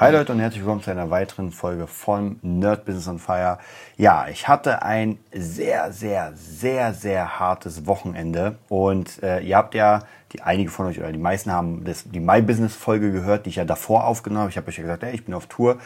Hi 0.00 0.10
Leute 0.10 0.32
und 0.32 0.40
herzlich 0.40 0.62
willkommen 0.62 0.82
zu 0.82 0.90
einer 0.90 1.10
weiteren 1.10 1.52
Folge 1.52 1.86
von 1.86 2.38
Nerd 2.40 2.86
Business 2.86 3.06
on 3.06 3.18
Fire. 3.18 3.58
Ja, 3.98 4.28
ich 4.28 4.48
hatte 4.48 4.80
ein 4.80 5.18
sehr, 5.30 5.92
sehr, 5.92 6.32
sehr, 6.34 6.94
sehr 6.94 7.38
hartes 7.38 7.86
Wochenende 7.86 8.56
und 8.70 9.22
äh, 9.22 9.40
ihr 9.40 9.58
habt 9.58 9.74
ja, 9.74 10.04
die 10.32 10.40
einige 10.40 10.70
von 10.70 10.86
euch 10.86 10.98
oder 10.98 11.12
die 11.12 11.18
meisten 11.18 11.52
haben 11.52 11.84
das, 11.84 12.04
die 12.10 12.18
My 12.18 12.40
Business 12.40 12.74
Folge 12.74 13.12
gehört, 13.12 13.44
die 13.44 13.50
ich 13.50 13.56
ja 13.56 13.66
davor 13.66 14.06
aufgenommen 14.06 14.40
habe. 14.40 14.50
Ich 14.50 14.56
habe 14.56 14.68
euch 14.68 14.78
ja 14.78 14.84
gesagt, 14.84 15.02
ey, 15.02 15.12
ich 15.12 15.26
bin 15.26 15.34
auf 15.34 15.48
Tour 15.48 15.76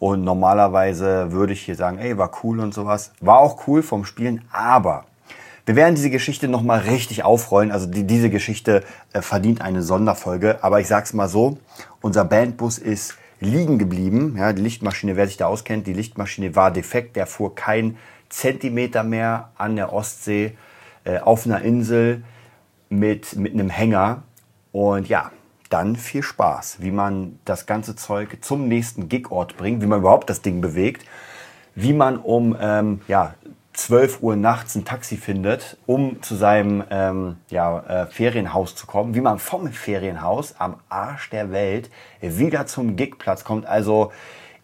und 0.00 0.24
normalerweise 0.24 1.30
würde 1.30 1.52
ich 1.52 1.60
hier 1.60 1.76
sagen, 1.76 1.98
ey, 1.98 2.18
war 2.18 2.32
cool 2.42 2.58
und 2.58 2.74
sowas. 2.74 3.12
War 3.20 3.38
auch 3.38 3.68
cool 3.68 3.84
vom 3.84 4.04
Spielen, 4.04 4.44
aber 4.50 5.04
wir 5.66 5.76
werden 5.76 5.94
diese 5.94 6.10
Geschichte 6.10 6.48
nochmal 6.48 6.80
richtig 6.80 7.22
aufrollen. 7.22 7.70
Also 7.70 7.86
die, 7.86 8.08
diese 8.08 8.28
Geschichte 8.28 8.82
äh, 9.12 9.22
verdient 9.22 9.60
eine 9.60 9.84
Sonderfolge. 9.84 10.58
Aber 10.64 10.80
ich 10.80 10.88
sag's 10.88 11.12
mal 11.12 11.28
so, 11.28 11.58
unser 12.00 12.24
Bandbus 12.24 12.78
ist 12.78 13.18
liegen 13.42 13.78
geblieben. 13.78 14.36
Ja, 14.38 14.52
die 14.52 14.62
Lichtmaschine, 14.62 15.16
wer 15.16 15.26
sich 15.26 15.36
da 15.36 15.46
auskennt, 15.46 15.86
die 15.86 15.92
Lichtmaschine 15.92 16.56
war 16.56 16.70
defekt. 16.70 17.16
Der 17.16 17.26
fuhr 17.26 17.54
kein 17.54 17.96
Zentimeter 18.28 19.02
mehr 19.02 19.50
an 19.56 19.76
der 19.76 19.92
Ostsee 19.92 20.56
äh, 21.04 21.18
auf 21.18 21.46
einer 21.46 21.62
Insel 21.62 22.22
mit, 22.88 23.36
mit 23.36 23.52
einem 23.52 23.70
Hänger. 23.70 24.22
Und 24.70 25.08
ja, 25.08 25.32
dann 25.68 25.96
viel 25.96 26.22
Spaß, 26.22 26.78
wie 26.80 26.90
man 26.90 27.38
das 27.44 27.66
ganze 27.66 27.96
Zeug 27.96 28.38
zum 28.42 28.68
nächsten 28.68 29.08
Gigort 29.08 29.56
bringt, 29.56 29.82
wie 29.82 29.86
man 29.86 30.00
überhaupt 30.00 30.28
das 30.30 30.42
Ding 30.42 30.60
bewegt, 30.60 31.04
wie 31.74 31.92
man 31.92 32.18
um 32.18 32.56
ähm, 32.60 33.00
ja, 33.08 33.34
12 33.74 34.22
Uhr 34.22 34.36
nachts 34.36 34.74
ein 34.74 34.84
Taxi 34.84 35.16
findet, 35.16 35.78
um 35.86 36.22
zu 36.22 36.34
seinem 36.34 36.84
ähm, 36.90 37.36
ja, 37.48 37.80
äh, 37.80 38.06
Ferienhaus 38.06 38.74
zu 38.74 38.86
kommen, 38.86 39.14
wie 39.14 39.20
man 39.20 39.38
vom 39.38 39.72
Ferienhaus 39.72 40.54
am 40.58 40.76
Arsch 40.88 41.30
der 41.30 41.52
Welt 41.52 41.90
wieder 42.20 42.66
zum 42.66 42.96
Gigplatz 42.96 43.44
kommt. 43.44 43.64
Also 43.66 44.12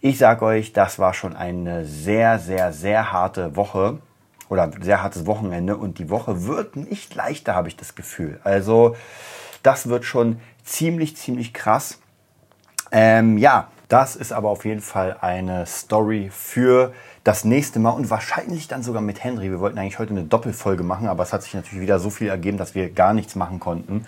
ich 0.00 0.18
sag 0.18 0.42
euch, 0.42 0.72
das 0.72 0.98
war 0.98 1.14
schon 1.14 1.34
eine 1.34 1.84
sehr, 1.86 2.38
sehr, 2.38 2.72
sehr 2.72 3.10
harte 3.10 3.56
Woche 3.56 3.98
oder 4.48 4.70
sehr 4.80 5.02
hartes 5.02 5.26
Wochenende 5.26 5.76
und 5.76 5.98
die 5.98 6.10
Woche 6.10 6.44
wird 6.46 6.76
nicht 6.76 7.14
leichter, 7.14 7.54
habe 7.54 7.68
ich 7.68 7.76
das 7.76 7.94
Gefühl. 7.94 8.40
Also 8.44 8.94
das 9.62 9.88
wird 9.88 10.04
schon 10.04 10.40
ziemlich, 10.64 11.16
ziemlich 11.16 11.54
krass. 11.54 11.98
Ähm, 12.92 13.38
ja, 13.38 13.68
das 13.88 14.16
ist 14.16 14.32
aber 14.32 14.50
auf 14.50 14.64
jeden 14.64 14.82
Fall 14.82 15.16
eine 15.20 15.64
Story 15.64 16.30
für 16.30 16.92
das 17.24 17.44
nächste 17.44 17.78
Mal 17.78 17.90
und 17.90 18.10
wahrscheinlich 18.10 18.68
dann 18.68 18.82
sogar 18.82 19.00
mit 19.00 19.24
Henry. 19.24 19.50
Wir 19.50 19.60
wollten 19.60 19.78
eigentlich 19.78 19.98
heute 19.98 20.10
eine 20.10 20.24
Doppelfolge 20.24 20.82
machen, 20.82 21.08
aber 21.08 21.22
es 21.22 21.32
hat 21.32 21.42
sich 21.42 21.54
natürlich 21.54 21.80
wieder 21.80 21.98
so 21.98 22.10
viel 22.10 22.28
ergeben, 22.28 22.58
dass 22.58 22.74
wir 22.74 22.90
gar 22.90 23.14
nichts 23.14 23.34
machen 23.34 23.60
konnten. 23.60 24.06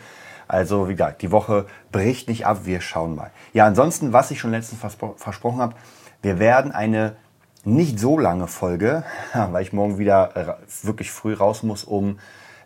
Also 0.49 0.89
wie 0.89 0.93
gesagt, 0.93 1.23
die 1.23 1.31
Woche 1.31 1.67
bricht 1.93 2.29
nicht 2.29 2.45
ab, 2.45 2.61
wir 2.65 2.81
schauen 2.81 3.15
mal. 3.15 3.31
Ja, 3.53 3.67
ansonsten, 3.67 4.13
was 4.13 4.31
ich 4.31 4.41
schon 4.41 4.51
letztens 4.51 4.81
verspro 4.81 5.15
versprochen 5.17 5.61
habe, 5.61 5.75
wir 6.23 6.39
werden 6.39 6.73
eine 6.73 7.17
nicht 7.65 7.99
so 7.99 8.19
lange 8.19 8.49
Folge, 8.49 9.05
weil 9.33 9.63
ich 9.63 9.73
morgen 9.73 9.99
wieder 9.99 10.59
wirklich 10.83 11.11
früh 11.11 11.35
raus 11.35 11.63
muss, 11.63 11.85
um 11.85 12.19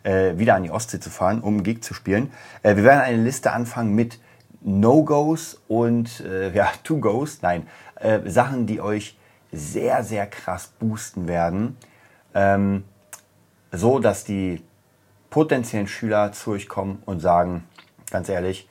äh, 0.03 0.37
wieder 0.37 0.55
an 0.55 0.63
die 0.63 0.71
Ostsee 0.71 0.99
zu 0.99 1.09
fahren, 1.09 1.41
um 1.41 1.63
Gig 1.63 1.81
zu 1.83 1.93
spielen. 1.93 2.31
Äh, 2.63 2.75
wir 2.75 2.83
werden 2.83 3.01
eine 3.01 3.21
Liste 3.21 3.51
anfangen 3.51 3.95
mit 3.95 4.19
No-Gos 4.65 5.61
und 5.67 6.21
äh, 6.21 6.51
ja, 6.51 6.71
To-Gos, 6.83 7.41
nein, 7.41 7.67
äh, 7.95 8.19
Sachen, 8.25 8.65
die 8.65 8.81
euch 8.81 9.17
sehr, 9.51 10.03
sehr 10.03 10.27
krass 10.27 10.73
boosten 10.79 11.27
werden, 11.27 11.77
ähm, 12.33 12.83
so 13.71 13.99
dass 13.99 14.25
die 14.25 14.61
potenziellen 15.29 15.87
Schüler 15.87 16.31
zu 16.31 16.51
euch 16.51 16.67
kommen 16.67 17.01
und 17.05 17.19
sagen, 17.19 17.63
ganz 18.09 18.27
ehrlich, 18.27 18.67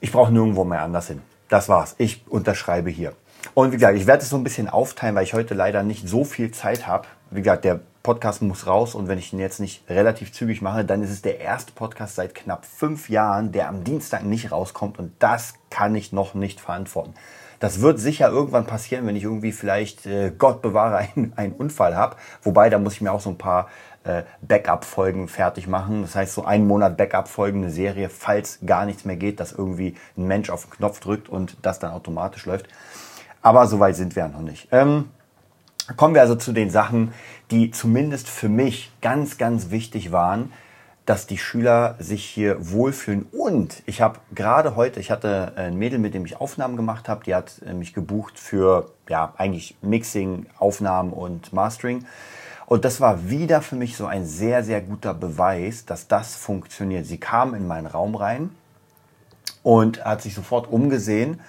ich 0.00 0.12
brauche 0.12 0.32
nirgendwo 0.32 0.64
mehr 0.64 0.82
anders 0.82 1.08
hin. 1.08 1.22
Das 1.48 1.68
war's. 1.68 1.94
Ich 1.98 2.24
unterschreibe 2.28 2.90
hier. 2.90 3.14
Und 3.54 3.72
wie 3.72 3.76
gesagt, 3.76 3.98
ich 3.98 4.06
werde 4.06 4.22
es 4.22 4.30
so 4.30 4.36
ein 4.36 4.44
bisschen 4.44 4.68
aufteilen, 4.68 5.14
weil 5.14 5.24
ich 5.24 5.34
heute 5.34 5.54
leider 5.54 5.82
nicht 5.82 6.08
so 6.08 6.24
viel 6.24 6.50
Zeit 6.52 6.86
habe. 6.86 7.06
Wie 7.30 7.42
gesagt, 7.42 7.64
der 7.64 7.80
Podcast 8.02 8.42
muss 8.42 8.66
raus 8.66 8.94
und 8.94 9.06
wenn 9.06 9.18
ich 9.18 9.32
ihn 9.32 9.38
jetzt 9.38 9.60
nicht 9.60 9.88
relativ 9.88 10.32
zügig 10.32 10.60
mache, 10.60 10.84
dann 10.84 11.02
ist 11.02 11.10
es 11.10 11.22
der 11.22 11.40
erste 11.40 11.72
Podcast 11.72 12.16
seit 12.16 12.34
knapp 12.34 12.66
fünf 12.66 13.08
Jahren, 13.08 13.52
der 13.52 13.68
am 13.68 13.84
Dienstag 13.84 14.24
nicht 14.24 14.50
rauskommt 14.50 14.98
und 14.98 15.12
das 15.20 15.54
kann 15.70 15.94
ich 15.94 16.12
noch 16.12 16.34
nicht 16.34 16.60
verantworten. 16.60 17.14
Das 17.60 17.80
wird 17.80 18.00
sicher 18.00 18.28
irgendwann 18.28 18.66
passieren, 18.66 19.06
wenn 19.06 19.14
ich 19.14 19.22
irgendwie 19.22 19.52
vielleicht, 19.52 20.04
äh, 20.04 20.32
Gott 20.36 20.62
bewahre, 20.62 20.96
einen, 21.14 21.32
einen 21.36 21.52
Unfall 21.52 21.96
habe. 21.96 22.16
Wobei, 22.42 22.70
da 22.70 22.78
muss 22.80 22.94
ich 22.94 23.02
mir 23.02 23.12
auch 23.12 23.20
so 23.20 23.30
ein 23.30 23.38
paar 23.38 23.68
äh, 24.02 24.24
Backup-Folgen 24.40 25.28
fertig 25.28 25.68
machen. 25.68 26.02
Das 26.02 26.16
heißt, 26.16 26.34
so 26.34 26.44
einen 26.44 26.66
Monat 26.66 26.96
Backup-Folgen, 26.96 27.62
eine 27.62 27.70
Serie, 27.70 28.08
falls 28.08 28.58
gar 28.66 28.84
nichts 28.84 29.04
mehr 29.04 29.14
geht, 29.14 29.38
dass 29.38 29.52
irgendwie 29.52 29.94
ein 30.16 30.26
Mensch 30.26 30.50
auf 30.50 30.64
den 30.64 30.70
Knopf 30.72 30.98
drückt 30.98 31.28
und 31.28 31.56
das 31.62 31.78
dann 31.78 31.92
automatisch 31.92 32.46
läuft. 32.46 32.66
Aber 33.42 33.66
so 33.66 33.80
weit 33.80 33.96
sind 33.96 34.16
wir 34.16 34.28
noch 34.28 34.40
nicht. 34.40 34.68
Ähm, 34.70 35.10
kommen 35.96 36.14
wir 36.14 36.22
also 36.22 36.36
zu 36.36 36.52
den 36.52 36.70
Sachen, 36.70 37.12
die 37.50 37.70
zumindest 37.70 38.28
für 38.28 38.48
mich 38.48 38.92
ganz, 39.02 39.36
ganz 39.36 39.70
wichtig 39.70 40.12
waren, 40.12 40.52
dass 41.04 41.26
die 41.26 41.38
Schüler 41.38 41.96
sich 41.98 42.24
hier 42.24 42.70
wohlfühlen. 42.70 43.26
Und 43.32 43.82
ich 43.86 44.00
habe 44.00 44.20
gerade 44.34 44.76
heute, 44.76 45.00
ich 45.00 45.10
hatte 45.10 45.52
ein 45.56 45.76
Mädel, 45.76 45.98
mit 45.98 46.14
dem 46.14 46.24
ich 46.24 46.40
Aufnahmen 46.40 46.76
gemacht 46.76 47.08
habe, 47.08 47.24
die 47.24 47.34
hat 47.34 47.60
äh, 47.66 47.74
mich 47.74 47.92
gebucht 47.92 48.38
für 48.38 48.90
ja 49.08 49.34
eigentlich 49.36 49.76
Mixing, 49.82 50.46
Aufnahmen 50.58 51.12
und 51.12 51.52
Mastering. 51.52 52.06
Und 52.66 52.84
das 52.84 53.00
war 53.00 53.28
wieder 53.28 53.60
für 53.60 53.74
mich 53.74 53.96
so 53.96 54.06
ein 54.06 54.24
sehr, 54.24 54.62
sehr 54.62 54.80
guter 54.80 55.12
Beweis, 55.12 55.84
dass 55.84 56.06
das 56.06 56.36
funktioniert. 56.36 57.04
Sie 57.04 57.18
kam 57.18 57.54
in 57.54 57.66
meinen 57.66 57.86
Raum 57.86 58.14
rein 58.14 58.50
und 59.64 60.04
hat 60.04 60.22
sich 60.22 60.34
sofort 60.34 60.70
umgesehen 60.70 61.40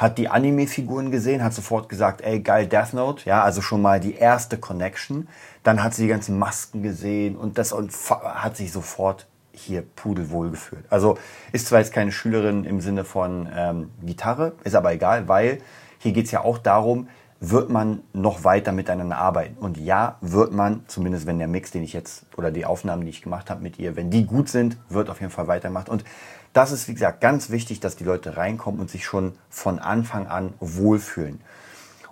hat 0.00 0.16
die 0.16 0.30
Anime-Figuren 0.30 1.10
gesehen, 1.10 1.44
hat 1.44 1.52
sofort 1.52 1.90
gesagt, 1.90 2.22
ey, 2.22 2.40
geil, 2.40 2.66
Death 2.66 2.94
Note, 2.94 3.28
ja, 3.28 3.42
also 3.42 3.60
schon 3.60 3.82
mal 3.82 4.00
die 4.00 4.14
erste 4.14 4.56
Connection. 4.56 5.28
Dann 5.62 5.82
hat 5.82 5.92
sie 5.92 6.04
die 6.04 6.08
ganzen 6.08 6.38
Masken 6.38 6.82
gesehen 6.82 7.36
und 7.36 7.58
das 7.58 7.70
und 7.74 7.92
hat 8.08 8.56
sich 8.56 8.72
sofort 8.72 9.26
hier 9.52 9.82
pudelwohl 9.82 10.52
gefühlt. 10.52 10.86
Also 10.88 11.18
ist 11.52 11.66
zwar 11.66 11.80
jetzt 11.80 11.92
keine 11.92 12.12
Schülerin 12.12 12.64
im 12.64 12.80
Sinne 12.80 13.04
von 13.04 13.46
ähm, 13.54 13.90
Gitarre, 14.02 14.54
ist 14.64 14.74
aber 14.74 14.90
egal, 14.94 15.28
weil 15.28 15.58
hier 15.98 16.12
geht's 16.12 16.30
ja 16.30 16.40
auch 16.40 16.56
darum, 16.56 17.08
wird 17.38 17.68
man 17.68 18.02
noch 18.14 18.44
weiter 18.44 18.72
miteinander 18.72 19.18
arbeiten. 19.18 19.58
Und 19.58 19.76
ja, 19.76 20.16
wird 20.22 20.52
man, 20.52 20.84
zumindest 20.86 21.26
wenn 21.26 21.38
der 21.38 21.48
Mix, 21.48 21.72
den 21.72 21.82
ich 21.82 21.92
jetzt, 21.92 22.24
oder 22.38 22.50
die 22.50 22.64
Aufnahmen, 22.64 23.04
die 23.04 23.10
ich 23.10 23.20
gemacht 23.20 23.50
habe 23.50 23.62
mit 23.62 23.78
ihr, 23.78 23.96
wenn 23.96 24.10
die 24.10 24.24
gut 24.24 24.48
sind, 24.48 24.78
wird 24.88 25.10
auf 25.10 25.20
jeden 25.20 25.32
Fall 25.32 25.46
weitergemacht. 25.46 25.90
Und 25.90 26.04
das 26.52 26.72
ist, 26.72 26.88
wie 26.88 26.94
gesagt, 26.94 27.20
ganz 27.20 27.50
wichtig, 27.50 27.80
dass 27.80 27.96
die 27.96 28.04
Leute 28.04 28.36
reinkommen 28.36 28.80
und 28.80 28.90
sich 28.90 29.04
schon 29.04 29.34
von 29.48 29.78
Anfang 29.78 30.26
an 30.26 30.54
wohlfühlen. 30.60 31.40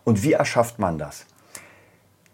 Und 0.04 0.22
wie 0.22 0.32
erschafft 0.32 0.78
man 0.78 0.98
das? 0.98 1.26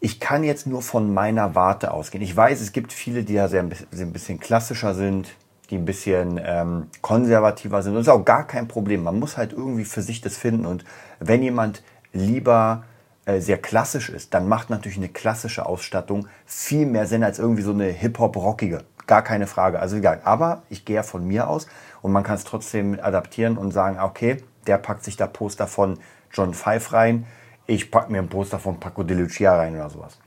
Ich 0.01 0.21
kann 0.21 0.45
jetzt 0.45 0.67
nur 0.67 0.83
von 0.83 1.15
meiner 1.15 1.55
Warte 1.55 1.93
ausgehen. 1.93 2.23
Ich 2.23 2.37
weiß, 2.37 2.61
es 2.61 2.73
gibt 2.73 2.93
viele, 2.93 3.25
die 3.25 3.33
ja 3.33 3.49
sehr 3.49 3.63
ein 3.63 4.13
bisschen 4.13 4.39
klassischer 4.39 4.95
sind, 4.95 5.35
die 5.71 5.77
ein 5.77 5.87
bisschen 5.87 6.39
ähm, 6.45 6.89
konservativer 7.01 7.83
sind. 7.83 7.95
Das 7.95 8.03
ist 8.03 8.09
auch 8.09 8.25
gar 8.25 8.47
kein 8.47 8.69
Problem. 8.69 9.03
Man 9.03 9.19
muss 9.19 9.39
halt 9.39 9.53
irgendwie 9.53 9.87
für 9.87 10.03
sich 10.03 10.21
das 10.21 10.37
finden. 10.37 10.67
Und 10.67 10.85
wenn 11.21 11.43
jemand 11.43 11.83
lieber 12.13 12.85
äh, 13.25 13.41
sehr 13.41 13.57
klassisch 13.57 14.11
ist, 14.11 14.35
dann 14.35 14.47
macht 14.47 14.69
natürlich 14.69 14.99
eine 14.99 15.09
klassische 15.09 15.65
Ausstattung 15.65 16.29
viel 16.45 16.85
mehr 16.85 17.07
Sinn 17.07 17.25
als 17.25 17.39
irgendwie 17.39 17.63
so 17.63 17.73
eine 17.73 17.87
Hip-Hop-rockige. 17.87 18.85
Gar 19.07 19.23
keine 19.23 19.47
Frage. 19.47 19.79
Also 19.81 19.97
egal. 19.97 20.21
Aber 20.25 20.63
ich 20.71 20.85
gehe 20.85 20.97
ja 20.97 21.03
von 21.03 21.27
mir 21.27 21.49
aus 21.49 21.67
und 22.03 22.13
man 22.13 22.23
kann 22.23 22.37
es 22.37 22.45
trotzdem 22.45 22.99
adaptieren 23.01 23.59
und 23.59 23.73
sagen, 23.73 23.99
okay, 24.01 24.43
der 24.67 24.79
packt 24.79 25.05
sich 25.05 25.17
da 25.17 25.27
Poster 25.27 25.67
von 25.67 25.99
John 26.33 26.55
Five 26.55 26.93
rein. 26.93 27.27
Ich 27.67 27.91
packe 27.91 28.11
mir 28.11 28.19
ein 28.19 28.29
Poster 28.29 28.59
von 28.59 28.81
Paco 28.81 29.03
de 29.03 29.17
Lucia 29.17 29.57
rein 29.57 29.75
oder 29.75 29.91
sowas. 29.91 30.19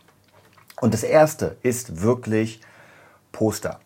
Und 0.79 0.93
das 0.93 1.03
erste 1.03 1.57
ist 1.63 2.01
wirklich 2.01 2.61
Poster. 3.31 3.79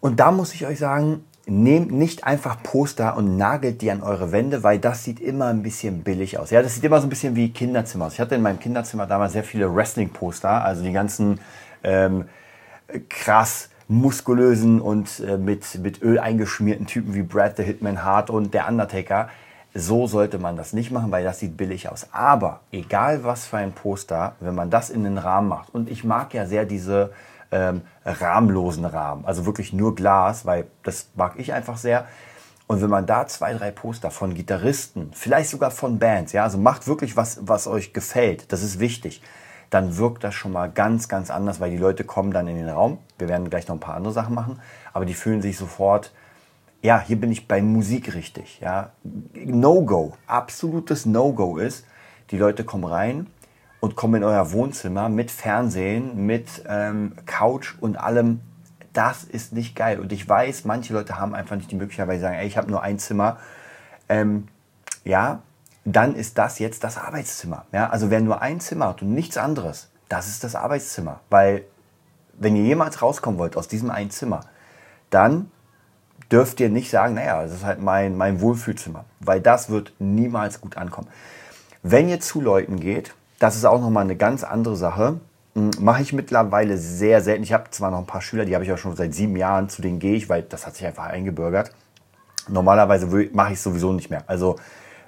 Und 0.00 0.20
da 0.20 0.30
muss 0.30 0.54
ich 0.54 0.66
euch 0.66 0.78
sagen, 0.78 1.24
nehmt 1.46 1.90
nicht 1.90 2.24
einfach 2.24 2.62
Poster 2.62 3.16
und 3.16 3.36
nagelt 3.36 3.82
die 3.82 3.90
an 3.90 4.02
eure 4.02 4.30
Wände, 4.32 4.62
weil 4.62 4.78
das 4.78 5.04
sieht 5.04 5.20
immer 5.20 5.46
ein 5.46 5.62
bisschen 5.62 6.02
billig 6.02 6.38
aus. 6.38 6.50
Ja, 6.50 6.62
das 6.62 6.74
sieht 6.74 6.84
immer 6.84 7.00
so 7.00 7.06
ein 7.06 7.10
bisschen 7.10 7.34
wie 7.34 7.52
Kinderzimmer 7.52 8.06
aus. 8.06 8.14
Ich 8.14 8.20
hatte 8.20 8.34
in 8.34 8.42
meinem 8.42 8.60
Kinderzimmer 8.60 9.06
damals 9.06 9.32
sehr 9.32 9.44
viele 9.44 9.74
Wrestling-Poster, 9.74 10.64
also 10.64 10.82
die 10.82 10.92
ganzen 10.92 11.40
ähm, 11.82 12.28
krass 13.08 13.70
muskulösen 13.92 14.80
und 14.80 15.20
äh, 15.20 15.36
mit, 15.36 15.78
mit 15.78 16.02
Öl 16.02 16.18
eingeschmierten 16.18 16.86
Typen 16.86 17.14
wie 17.14 17.22
Brad 17.22 17.56
the 17.56 17.62
Hitman 17.62 18.02
Hart 18.02 18.30
und 18.30 18.54
der 18.54 18.68
Undertaker. 18.68 19.28
So 19.74 20.06
sollte 20.06 20.38
man 20.38 20.56
das 20.56 20.72
nicht 20.72 20.90
machen, 20.90 21.10
weil 21.12 21.24
das 21.24 21.38
sieht 21.38 21.56
billig 21.56 21.88
aus. 21.88 22.08
Aber 22.12 22.60
egal 22.72 23.24
was 23.24 23.46
für 23.46 23.56
ein 23.56 23.72
Poster, 23.72 24.36
wenn 24.40 24.54
man 24.54 24.70
das 24.70 24.90
in 24.90 25.04
den 25.04 25.16
Rahmen 25.16 25.48
macht, 25.48 25.74
und 25.74 25.88
ich 25.88 26.04
mag 26.04 26.34
ja 26.34 26.46
sehr 26.46 26.66
diese 26.66 27.12
ähm, 27.50 27.82
rahmlosen 28.04 28.84
Rahmen, 28.84 29.24
also 29.24 29.46
wirklich 29.46 29.72
nur 29.72 29.94
Glas, 29.94 30.44
weil 30.44 30.66
das 30.82 31.08
mag 31.14 31.34
ich 31.36 31.52
einfach 31.52 31.78
sehr. 31.78 32.06
Und 32.66 32.80
wenn 32.80 32.90
man 32.90 33.06
da 33.06 33.26
zwei, 33.26 33.54
drei 33.54 33.70
Poster 33.70 34.10
von 34.10 34.34
Gitarristen, 34.34 35.10
vielleicht 35.12 35.50
sogar 35.50 35.70
von 35.70 35.98
Bands, 35.98 36.32
ja, 36.32 36.44
also 36.44 36.58
macht 36.58 36.86
wirklich 36.86 37.16
was, 37.16 37.40
was 37.42 37.66
euch 37.66 37.92
gefällt, 37.92 38.52
das 38.52 38.62
ist 38.62 38.78
wichtig, 38.78 39.22
dann 39.72 39.96
wirkt 39.96 40.22
das 40.22 40.34
schon 40.34 40.52
mal 40.52 40.70
ganz, 40.70 41.08
ganz 41.08 41.30
anders, 41.30 41.58
weil 41.58 41.70
die 41.70 41.78
Leute 41.78 42.04
kommen 42.04 42.30
dann 42.30 42.46
in 42.46 42.56
den 42.56 42.68
Raum. 42.68 42.98
Wir 43.16 43.28
werden 43.28 43.48
gleich 43.48 43.68
noch 43.68 43.76
ein 43.76 43.80
paar 43.80 43.94
andere 43.94 44.12
Sachen 44.12 44.34
machen, 44.34 44.60
aber 44.92 45.06
die 45.06 45.14
fühlen 45.14 45.40
sich 45.40 45.56
sofort, 45.56 46.12
ja, 46.82 47.00
hier 47.00 47.18
bin 47.18 47.32
ich 47.32 47.48
bei 47.48 47.62
Musik 47.62 48.14
richtig, 48.14 48.60
ja. 48.60 48.90
No-Go, 49.34 50.12
absolutes 50.26 51.06
No-Go 51.06 51.56
ist, 51.56 51.86
die 52.30 52.36
Leute 52.36 52.64
kommen 52.64 52.84
rein 52.84 53.28
und 53.80 53.96
kommen 53.96 54.16
in 54.16 54.24
euer 54.24 54.52
Wohnzimmer 54.52 55.08
mit 55.08 55.30
Fernsehen, 55.30 56.26
mit 56.26 56.62
ähm, 56.68 57.14
Couch 57.24 57.74
und 57.80 57.96
allem 57.96 58.40
das 58.92 59.24
ist 59.24 59.54
nicht 59.54 59.74
geil. 59.74 59.98
Und 60.00 60.12
ich 60.12 60.28
weiß, 60.28 60.66
manche 60.66 60.92
Leute 60.92 61.18
haben 61.18 61.34
einfach 61.34 61.56
nicht 61.56 61.70
die 61.70 61.76
Möglichkeit, 61.76 62.08
weil 62.08 62.16
sie 62.16 62.22
sagen, 62.24 62.36
ey, 62.36 62.46
ich 62.46 62.58
habe 62.58 62.70
nur 62.70 62.82
ein 62.82 62.98
Zimmer. 62.98 63.38
Ähm, 64.10 64.48
ja, 65.02 65.40
dann 65.84 66.14
ist 66.14 66.38
das 66.38 66.58
jetzt 66.58 66.84
das 66.84 66.98
Arbeitszimmer. 66.98 67.66
Ja, 67.72 67.90
also 67.90 68.10
wer 68.10 68.20
nur 68.20 68.40
ein 68.42 68.60
Zimmer 68.60 68.88
hat 68.88 69.02
und 69.02 69.14
nichts 69.14 69.36
anderes, 69.36 69.90
das 70.08 70.28
ist 70.28 70.44
das 70.44 70.54
Arbeitszimmer. 70.54 71.20
Weil 71.30 71.64
wenn 72.34 72.56
ihr 72.56 72.62
jemals 72.62 73.02
rauskommen 73.02 73.38
wollt 73.38 73.56
aus 73.56 73.68
diesem 73.68 73.90
einen 73.90 74.10
Zimmer, 74.10 74.40
dann 75.10 75.50
dürft 76.30 76.60
ihr 76.60 76.70
nicht 76.70 76.90
sagen, 76.90 77.14
naja, 77.14 77.42
das 77.42 77.52
ist 77.52 77.64
halt 77.64 77.80
mein, 77.80 78.16
mein 78.16 78.40
Wohlfühlzimmer, 78.40 79.04
weil 79.20 79.40
das 79.40 79.68
wird 79.68 79.92
niemals 79.98 80.60
gut 80.60 80.76
ankommen. 80.76 81.08
Wenn 81.82 82.08
ihr 82.08 82.20
zu 82.20 82.40
Leuten 82.40 82.78
geht, 82.78 83.14
das 83.38 83.56
ist 83.56 83.64
auch 83.64 83.80
nochmal 83.80 84.04
eine 84.04 84.16
ganz 84.16 84.44
andere 84.44 84.76
Sache. 84.76 85.20
Hm, 85.54 85.70
mache 85.80 86.02
ich 86.02 86.12
mittlerweile 86.12 86.78
sehr 86.78 87.20
selten. 87.20 87.42
Ich 87.42 87.52
habe 87.52 87.70
zwar 87.70 87.90
noch 87.90 87.98
ein 87.98 88.06
paar 88.06 88.22
Schüler, 88.22 88.44
die 88.44 88.54
habe 88.54 88.64
ich 88.64 88.72
auch 88.72 88.78
schon 88.78 88.96
seit 88.96 89.12
sieben 89.14 89.36
Jahren, 89.36 89.68
zu 89.68 89.82
denen 89.82 89.98
gehe 89.98 90.14
ich, 90.14 90.28
weil 90.28 90.42
das 90.42 90.66
hat 90.66 90.76
sich 90.76 90.86
einfach 90.86 91.06
eingebürgert. 91.06 91.72
Normalerweise 92.48 93.06
mache 93.32 93.52
ich 93.52 93.58
es 93.58 93.62
sowieso 93.62 93.92
nicht 93.92 94.10
mehr. 94.10 94.22
Also 94.26 94.56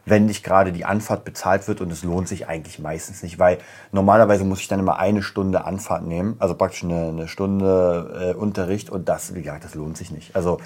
wenn 0.06 0.26
nicht 0.26 0.44
gerade 0.44 0.72
die 0.72 0.84
Anfahrt 0.84 1.24
bezahlt 1.24 1.66
wird 1.68 1.80
und 1.80 1.90
es 1.90 2.02
lohnt 2.04 2.28
sich 2.28 2.48
eigentlich 2.48 2.78
meistens 2.78 3.22
nicht, 3.22 3.38
weil 3.38 3.58
normalerweise 3.92 4.44
muss 4.44 4.60
ich 4.60 4.68
dann 4.68 4.80
immer 4.80 4.98
eine 4.98 5.22
Stunde 5.22 5.64
Anfahrt 5.64 6.06
nehmen, 6.06 6.36
also 6.38 6.54
praktisch 6.54 6.84
eine, 6.84 7.08
eine 7.08 7.28
Stunde 7.28 8.34
äh, 8.34 8.38
Unterricht 8.38 8.90
und 8.90 9.08
das, 9.08 9.34
wie 9.34 9.42
gesagt, 9.42 9.64
das 9.64 9.74
lohnt 9.74 9.96
sich 9.96 10.10
nicht. 10.10 10.36
Also 10.36 10.58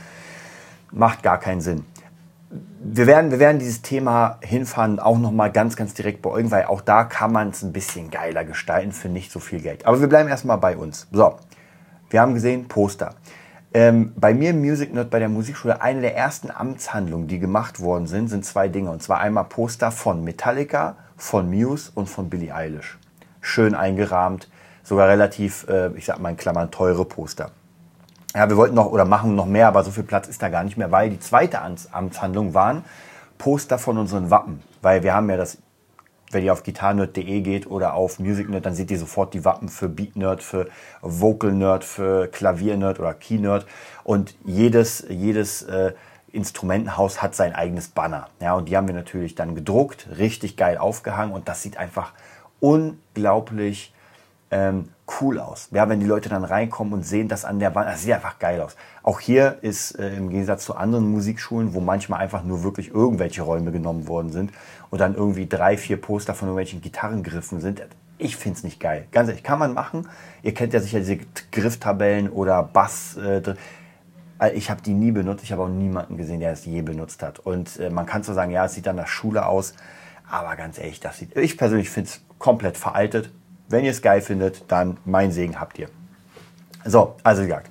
macht 0.91 1.23
gar 1.23 1.39
keinen 1.39 1.61
Sinn 1.61 1.85
wir 2.81 3.07
werden, 3.07 3.31
wir 3.31 3.39
werden 3.39 3.59
dieses 3.59 3.83
Thema 3.83 4.39
hinfahren 4.41 4.99
auch 4.99 5.19
nochmal 5.19 5.53
ganz, 5.53 5.77
ganz 5.77 5.95
direkt 5.95 6.23
beäugen, 6.23 6.51
weil 6.51 6.65
auch 6.65 6.81
da 6.81 7.05
kann 7.05 7.33
man 7.33 7.51
es 7.51 7.63
ein 7.63 7.73
bisschen 7.73 8.11
geiler 8.11 8.45
gestalten 8.45 8.93
für 8.93 9.09
nicht 9.09 9.31
so 9.31 9.41
viel 9.41 9.61
Geld. 9.61 9.87
Aber 9.87 10.01
wir 10.01 10.09
bleiben 10.09 10.29
erstmal 10.29 10.59
bei 10.59 10.77
uns. 10.77 11.07
So, 11.13 11.37
wir 12.11 12.21
haben 12.21 12.35
gesehen, 12.35 12.69
Poster. 12.69 13.15
Ähm, 13.75 14.13
bei 14.17 14.33
mir 14.33 14.51
im 14.51 14.61
Music 14.61 14.95
Nerd 14.95 15.11
bei 15.11 15.19
der 15.19 15.29
Musikschule, 15.29 15.83
eine 15.83 16.01
der 16.01 16.17
ersten 16.17 16.51
Amtshandlungen, 16.51 17.29
die 17.29 17.39
gemacht 17.39 17.81
worden 17.81 18.07
sind, 18.07 18.29
sind 18.29 18.45
zwei 18.45 18.69
Dinge. 18.69 18.91
Und 18.91 19.03
zwar 19.03 19.21
einmal 19.21 19.45
Poster 19.45 19.91
von 19.91 20.25
Metallica, 20.25 20.97
von 21.17 21.51
Muse 21.51 21.91
und 21.95 22.09
von 22.09 22.31
Billie 22.31 22.55
Eilish. 22.55 22.99
Schön 23.41 23.75
eingerahmt, 23.75 24.49
sogar 24.83 25.09
relativ, 25.09 25.67
äh, 25.69 25.89
ich 25.97 26.07
sag 26.07 26.19
mal 26.19 26.31
in 26.31 26.37
Klammern, 26.37 26.71
teure 26.71 27.05
Poster. 27.05 27.51
Ja, 28.35 28.49
wir 28.49 28.57
wollten 28.57 28.75
noch 28.75 28.87
oder 28.87 29.05
machen 29.05 29.35
noch 29.35 29.47
mehr, 29.47 29.69
aber 29.69 29.83
so 29.85 29.91
viel 29.91 30.05
Platz 30.05 30.29
ist 30.29 30.43
da 30.43 30.49
gar 30.49 30.65
nicht 30.65 30.77
mehr, 30.77 30.91
weil 30.91 31.11
die 31.11 31.21
zweite 31.21 31.61
Amtshandlung 31.61 32.55
waren 32.55 32.85
Poster 33.37 33.79
von 33.79 33.99
unseren 33.99 34.31
Wappen. 34.31 34.63
Weil 34.81 35.03
wir 35.03 35.15
haben 35.15 35.29
ja 35.31 35.37
das, 35.37 35.59
wenn 36.31 36.45
ihr 36.45 36.53
auf 36.53 36.63
gitarnerd.de 36.63 37.41
geht 37.41 37.67
oder 37.67 37.95
auf 37.95 38.19
MusicNerd, 38.19 38.67
dann 38.67 38.75
seht 38.75 38.91
ihr 38.91 38.99
sofort 38.99 39.35
die 39.35 39.45
Wappen 39.45 39.69
für 39.69 39.89
BeatNerd, 39.89 40.43
für 40.43 40.69
VocalNerd, 41.01 41.85
für 41.85 42.29
KlavierNerd 42.29 43.01
oder 43.01 43.15
KeyNerd. 43.15 43.67
Und 44.05 44.37
jedes, 44.45 45.07
jedes 45.09 45.63
äh, 45.63 45.93
Instrumentenhaus 46.31 47.23
hat 47.23 47.35
sein 47.35 47.55
eigenes 47.55 47.89
Banner. 47.89 48.29
Ja, 48.41 48.55
und 48.55 48.69
die 48.69 48.77
haben 48.77 48.87
wir 48.87 48.95
natürlich 48.95 49.35
dann 49.35 49.55
gedruckt, 49.55 50.09
richtig 50.19 50.57
geil 50.57 50.77
aufgehangen 50.77 51.33
und 51.33 51.49
das 51.49 51.63
sieht 51.63 51.79
einfach 51.79 52.13
unglaublich 52.61 53.95
ähm, 54.51 54.89
cool 55.21 55.39
aus. 55.39 55.69
Ja, 55.73 55.89
wenn 55.89 56.01
die 56.01 56.07
Leute 56.07 56.29
dann 56.29 56.45
reinkommen 56.45 56.93
und 56.93 57.03
sehen 57.03 57.29
das 57.29 57.45
an 57.45 57.59
der 57.59 57.75
Wand, 57.75 57.89
das 57.89 58.03
sieht 58.03 58.13
einfach 58.13 58.39
geil 58.39 58.61
aus. 58.61 58.77
Auch 59.03 59.21
hier 59.21 59.59
ist 59.63 59.99
äh, 59.99 60.15
im 60.17 60.31
Gegensatz 60.31 60.65
zu 60.65 60.77
anderen 60.77 61.11
Musikschulen, 61.11 61.75
wo 61.75 61.81
manchmal 61.81 62.21
einfach 62.21 62.45
nur 62.45 62.63
wirklich 62.63 62.91
irgendwelche 62.91 63.43
Räume 63.43 63.73
genommen 63.73 64.09
worden 64.09 64.33
sind 64.33 64.53
und 64.91 65.01
dann 65.01 65.15
irgendwie 65.15 65.47
drei, 65.47 65.77
vier 65.77 66.01
Poster 66.01 66.35
von 66.35 66.49
irgendwelchen 66.49 66.81
Gitarrengriffen 66.81 67.61
sind. 67.61 67.83
Ich 68.19 68.37
finde 68.37 68.59
es 68.59 68.65
nicht 68.65 68.81
geil. 68.81 69.07
Ganz 69.13 69.29
ehrlich, 69.29 69.45
kann 69.45 69.59
man 69.59 69.75
machen. 69.75 70.09
Ihr 70.43 70.53
kennt 70.53 70.73
ja 70.73 70.81
sicher 70.81 70.99
diese 70.99 71.19
Grifftabellen 71.53 72.29
oder 72.31 72.63
Bass. 72.63 73.17
Äh, 73.17 73.43
äh, 74.41 74.53
ich 74.53 74.71
habe 74.71 74.83
die 74.83 74.95
nie 74.95 75.13
benutzt. 75.13 75.45
Ich 75.45 75.53
habe 75.53 75.63
auch 75.63 75.69
niemanden 75.69 76.17
gesehen, 76.17 76.41
der 76.41 76.53
es 76.53 76.65
je 76.65 76.83
benutzt 76.83 77.23
hat. 77.23 77.39
Und 77.39 77.79
äh, 77.79 77.91
man 77.91 78.07
kann 78.07 78.25
zwar 78.25 78.35
sagen, 78.35 78.51
ja, 78.51 78.65
es 78.65 78.75
sieht 78.75 78.87
dann 78.87 78.97
nach 78.97 79.07
Schule 79.07 79.47
aus. 79.47 79.75
Aber 80.31 80.57
ganz 80.57 80.79
ehrlich, 80.79 81.01
das 81.01 81.19
sieht, 81.19 81.37
ich 81.37 81.57
persönlich 81.57 81.91
finde 81.91 82.11
es 82.11 82.21
komplett 82.39 82.77
veraltet. 82.77 83.31
Wenn 83.69 83.85
ihr 83.85 83.91
es 83.91 84.03
geil 84.03 84.21
findet, 84.21 84.65
dann 84.69 84.97
mein 85.05 85.31
Segen 85.31 85.61
habt 85.61 85.79
ihr. 85.79 85.89
So, 86.85 87.17
also 87.23 87.43
wie 87.43 87.47
gesagt, 87.47 87.71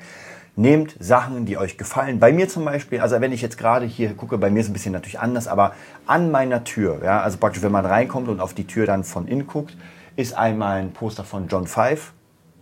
nehmt 0.55 0.95
Sachen, 0.99 1.45
die 1.45 1.57
euch 1.57 1.77
gefallen. 1.77 2.19
Bei 2.19 2.31
mir 2.31 2.49
zum 2.49 2.65
Beispiel, 2.65 2.99
also 2.99 3.19
wenn 3.21 3.31
ich 3.31 3.41
jetzt 3.41 3.57
gerade 3.57 3.85
hier 3.85 4.13
gucke, 4.13 4.37
bei 4.37 4.49
mir 4.49 4.59
ist 4.59 4.65
es 4.65 4.69
ein 4.71 4.73
bisschen 4.73 4.91
natürlich 4.91 5.19
anders, 5.19 5.47
aber 5.47 5.73
an 6.05 6.31
meiner 6.31 6.63
Tür, 6.63 7.01
ja, 7.03 7.21
also 7.21 7.37
praktisch, 7.37 7.63
wenn 7.63 7.71
man 7.71 7.85
reinkommt 7.85 8.27
und 8.27 8.41
auf 8.41 8.53
die 8.53 8.65
Tür 8.65 8.85
dann 8.85 9.03
von 9.03 9.27
innen 9.27 9.47
guckt, 9.47 9.77
ist 10.15 10.35
einmal 10.35 10.79
ein 10.79 10.93
Poster 10.93 11.23
von 11.23 11.47
John 11.47 11.67
Five, 11.67 12.13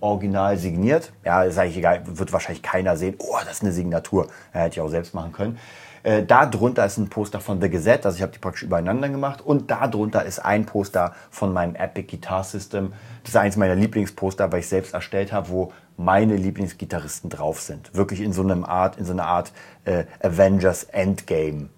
original 0.01 0.57
signiert. 0.57 1.13
Ja, 1.23 1.43
ist 1.43 1.57
eigentlich 1.57 1.77
egal, 1.77 2.03
wird 2.05 2.33
wahrscheinlich 2.33 2.61
keiner 2.61 2.97
sehen. 2.97 3.15
Oh, 3.17 3.38
das 3.43 3.57
ist 3.57 3.63
eine 3.63 3.71
Signatur. 3.71 4.27
Ja, 4.53 4.61
hätte 4.61 4.75
ich 4.75 4.81
auch 4.81 4.89
selbst 4.89 5.13
machen 5.13 5.31
können. 5.31 5.57
Äh, 6.05 6.23
da 6.23 6.45
drunter 6.45 6.85
ist 6.85 6.97
ein 6.97 7.09
Poster 7.09 7.39
von 7.39 7.59
The 7.59 7.67
Gazette, 7.67 8.05
also 8.05 8.17
ich 8.17 8.21
habe 8.21 8.31
die 8.31 8.37
praktisch 8.37 8.61
übereinander 8.61 9.09
gemacht. 9.09 9.41
Und 9.41 9.71
da 9.71 9.87
drunter 9.87 10.23
ist 10.23 10.37
ein 10.37 10.67
Poster 10.67 11.15
von 11.31 11.51
meinem 11.51 11.73
Epic 11.75 12.15
Guitar 12.15 12.43
System. 12.43 12.93
Das 13.23 13.31
ist 13.31 13.37
eins 13.37 13.57
meiner 13.57 13.73
Lieblingsposter, 13.73 14.51
weil 14.51 14.59
ich 14.59 14.67
selbst 14.67 14.93
erstellt 14.93 15.33
habe, 15.33 15.49
wo 15.49 15.73
meine 15.97 16.35
Lieblingsgitarristen 16.35 17.31
drauf 17.31 17.59
sind. 17.59 17.95
Wirklich 17.95 18.21
in 18.21 18.33
so 18.33 18.43
einem 18.43 18.63
Art, 18.63 18.97
in 18.99 19.05
so 19.05 19.13
einer 19.13 19.25
Art 19.25 19.51
äh, 19.85 20.03
Avengers 20.21 20.83
Endgame 20.83 21.69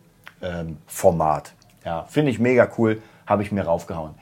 ähm, 0.42 0.78
Format. 0.88 1.54
Ja, 1.86 2.04
finde 2.10 2.32
ich 2.32 2.40
mega 2.40 2.68
cool, 2.78 3.02
habe 3.26 3.44
ich 3.44 3.54
mir 3.54 3.64
raufgehauen. 3.64 4.16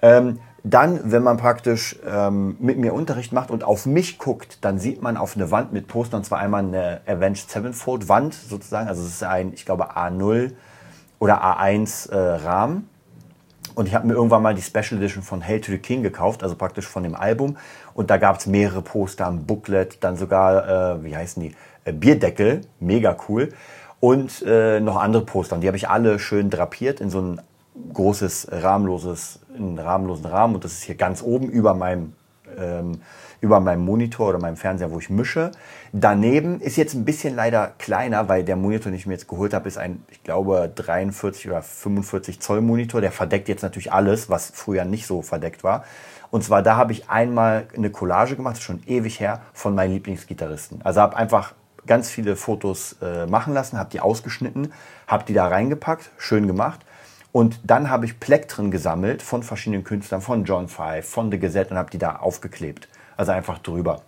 Ähm, 0.00 0.40
dann, 0.62 1.10
wenn 1.10 1.22
man 1.22 1.36
praktisch 1.36 1.96
ähm, 2.06 2.56
mit 2.58 2.78
mir 2.78 2.92
Unterricht 2.92 3.32
macht 3.32 3.50
und 3.50 3.64
auf 3.64 3.86
mich 3.86 4.18
guckt, 4.18 4.58
dann 4.64 4.78
sieht 4.78 5.02
man 5.02 5.16
auf 5.16 5.36
eine 5.36 5.50
Wand 5.50 5.72
mit 5.72 5.88
Poster, 5.88 6.16
und 6.16 6.24
zwar 6.24 6.38
einmal 6.38 6.62
eine 6.62 7.00
Avenged 7.06 7.50
Sevenfold 7.50 8.08
Wand 8.08 8.34
sozusagen. 8.34 8.88
Also 8.88 9.02
es 9.02 9.08
ist 9.08 9.22
ein, 9.22 9.52
ich 9.54 9.64
glaube, 9.64 9.96
A0 9.96 10.52
oder 11.18 11.42
A1 11.42 12.10
äh, 12.10 12.16
Rahmen. 12.16 12.88
Und 13.74 13.86
ich 13.86 13.94
habe 13.94 14.06
mir 14.06 14.14
irgendwann 14.14 14.42
mal 14.42 14.54
die 14.54 14.62
Special 14.62 14.98
Edition 14.98 15.22
von 15.22 15.46
Hail 15.46 15.60
to 15.60 15.70
the 15.70 15.78
King 15.78 16.02
gekauft, 16.02 16.42
also 16.42 16.56
praktisch 16.56 16.86
von 16.86 17.02
dem 17.04 17.14
Album. 17.14 17.56
Und 17.94 18.10
da 18.10 18.18
gab 18.18 18.38
es 18.38 18.46
mehrere 18.46 18.82
Poster, 18.82 19.28
ein 19.28 19.46
Booklet, 19.46 20.02
dann 20.02 20.16
sogar, 20.16 20.96
äh, 20.96 21.04
wie 21.04 21.16
heißen 21.16 21.42
die, 21.42 21.54
äh, 21.84 21.92
Bierdeckel, 21.92 22.62
mega 22.80 23.16
cool. 23.28 23.50
Und 24.00 24.42
äh, 24.46 24.80
noch 24.80 24.96
andere 24.96 25.24
Poster. 25.24 25.54
Und 25.54 25.62
die 25.62 25.68
habe 25.68 25.76
ich 25.76 25.88
alle 25.88 26.18
schön 26.18 26.50
drapiert 26.50 27.00
in 27.00 27.10
so 27.10 27.20
ein 27.20 27.40
großes, 27.92 28.48
rahmenloses, 28.50 29.40
einen 29.54 29.78
rahmenlosen 29.78 30.26
Rahmen 30.26 30.54
und 30.54 30.64
das 30.64 30.72
ist 30.72 30.82
hier 30.84 30.94
ganz 30.94 31.22
oben 31.22 31.48
über 31.48 31.74
meinem, 31.74 32.12
ähm, 32.58 33.00
über 33.40 33.60
meinem 33.60 33.84
Monitor 33.84 34.28
oder 34.28 34.38
meinem 34.38 34.56
Fernseher, 34.56 34.90
wo 34.90 34.98
ich 34.98 35.10
mische. 35.10 35.50
Daneben 35.92 36.60
ist 36.60 36.76
jetzt 36.76 36.94
ein 36.94 37.04
bisschen 37.04 37.34
leider 37.34 37.72
kleiner, 37.78 38.28
weil 38.28 38.44
der 38.44 38.56
Monitor, 38.56 38.90
den 38.90 38.96
ich 38.96 39.06
mir 39.06 39.14
jetzt 39.14 39.28
geholt 39.28 39.54
habe, 39.54 39.68
ist 39.68 39.78
ein, 39.78 40.02
ich 40.10 40.22
glaube, 40.22 40.70
43 40.74 41.48
oder 41.48 41.62
45 41.62 42.40
Zoll 42.40 42.60
Monitor. 42.60 43.00
Der 43.00 43.12
verdeckt 43.12 43.48
jetzt 43.48 43.62
natürlich 43.62 43.92
alles, 43.92 44.28
was 44.28 44.50
früher 44.54 44.84
nicht 44.84 45.06
so 45.06 45.22
verdeckt 45.22 45.64
war. 45.64 45.84
Und 46.30 46.44
zwar 46.44 46.62
da 46.62 46.76
habe 46.76 46.92
ich 46.92 47.08
einmal 47.08 47.66
eine 47.74 47.90
Collage 47.90 48.36
gemacht, 48.36 48.52
das 48.52 48.60
ist 48.60 48.66
schon 48.66 48.82
ewig 48.86 49.18
her, 49.18 49.40
von 49.52 49.74
meinen 49.74 49.94
Lieblingsgitarristen. 49.94 50.80
Also 50.82 51.00
habe 51.00 51.16
einfach 51.16 51.54
ganz 51.86 52.08
viele 52.08 52.36
Fotos 52.36 52.96
äh, 53.02 53.26
machen 53.26 53.52
lassen, 53.52 53.78
habe 53.78 53.90
die 53.90 54.00
ausgeschnitten, 54.00 54.72
habe 55.08 55.24
die 55.24 55.32
da 55.32 55.48
reingepackt, 55.48 56.10
schön 56.18 56.46
gemacht 56.46 56.80
und 57.32 57.60
dann 57.64 57.90
habe 57.90 58.06
ich 58.06 58.18
Plektren 58.18 58.70
gesammelt 58.70 59.22
von 59.22 59.42
verschiedenen 59.42 59.84
Künstlern, 59.84 60.20
von 60.20 60.44
John 60.44 60.68
Five, 60.68 61.08
von 61.08 61.30
The 61.30 61.38
Gazette 61.38 61.70
und 61.70 61.78
habe 61.78 61.90
die 61.90 61.98
da 61.98 62.16
aufgeklebt. 62.16 62.88
Also 63.16 63.32
einfach 63.32 63.58
drüber. 63.58 64.02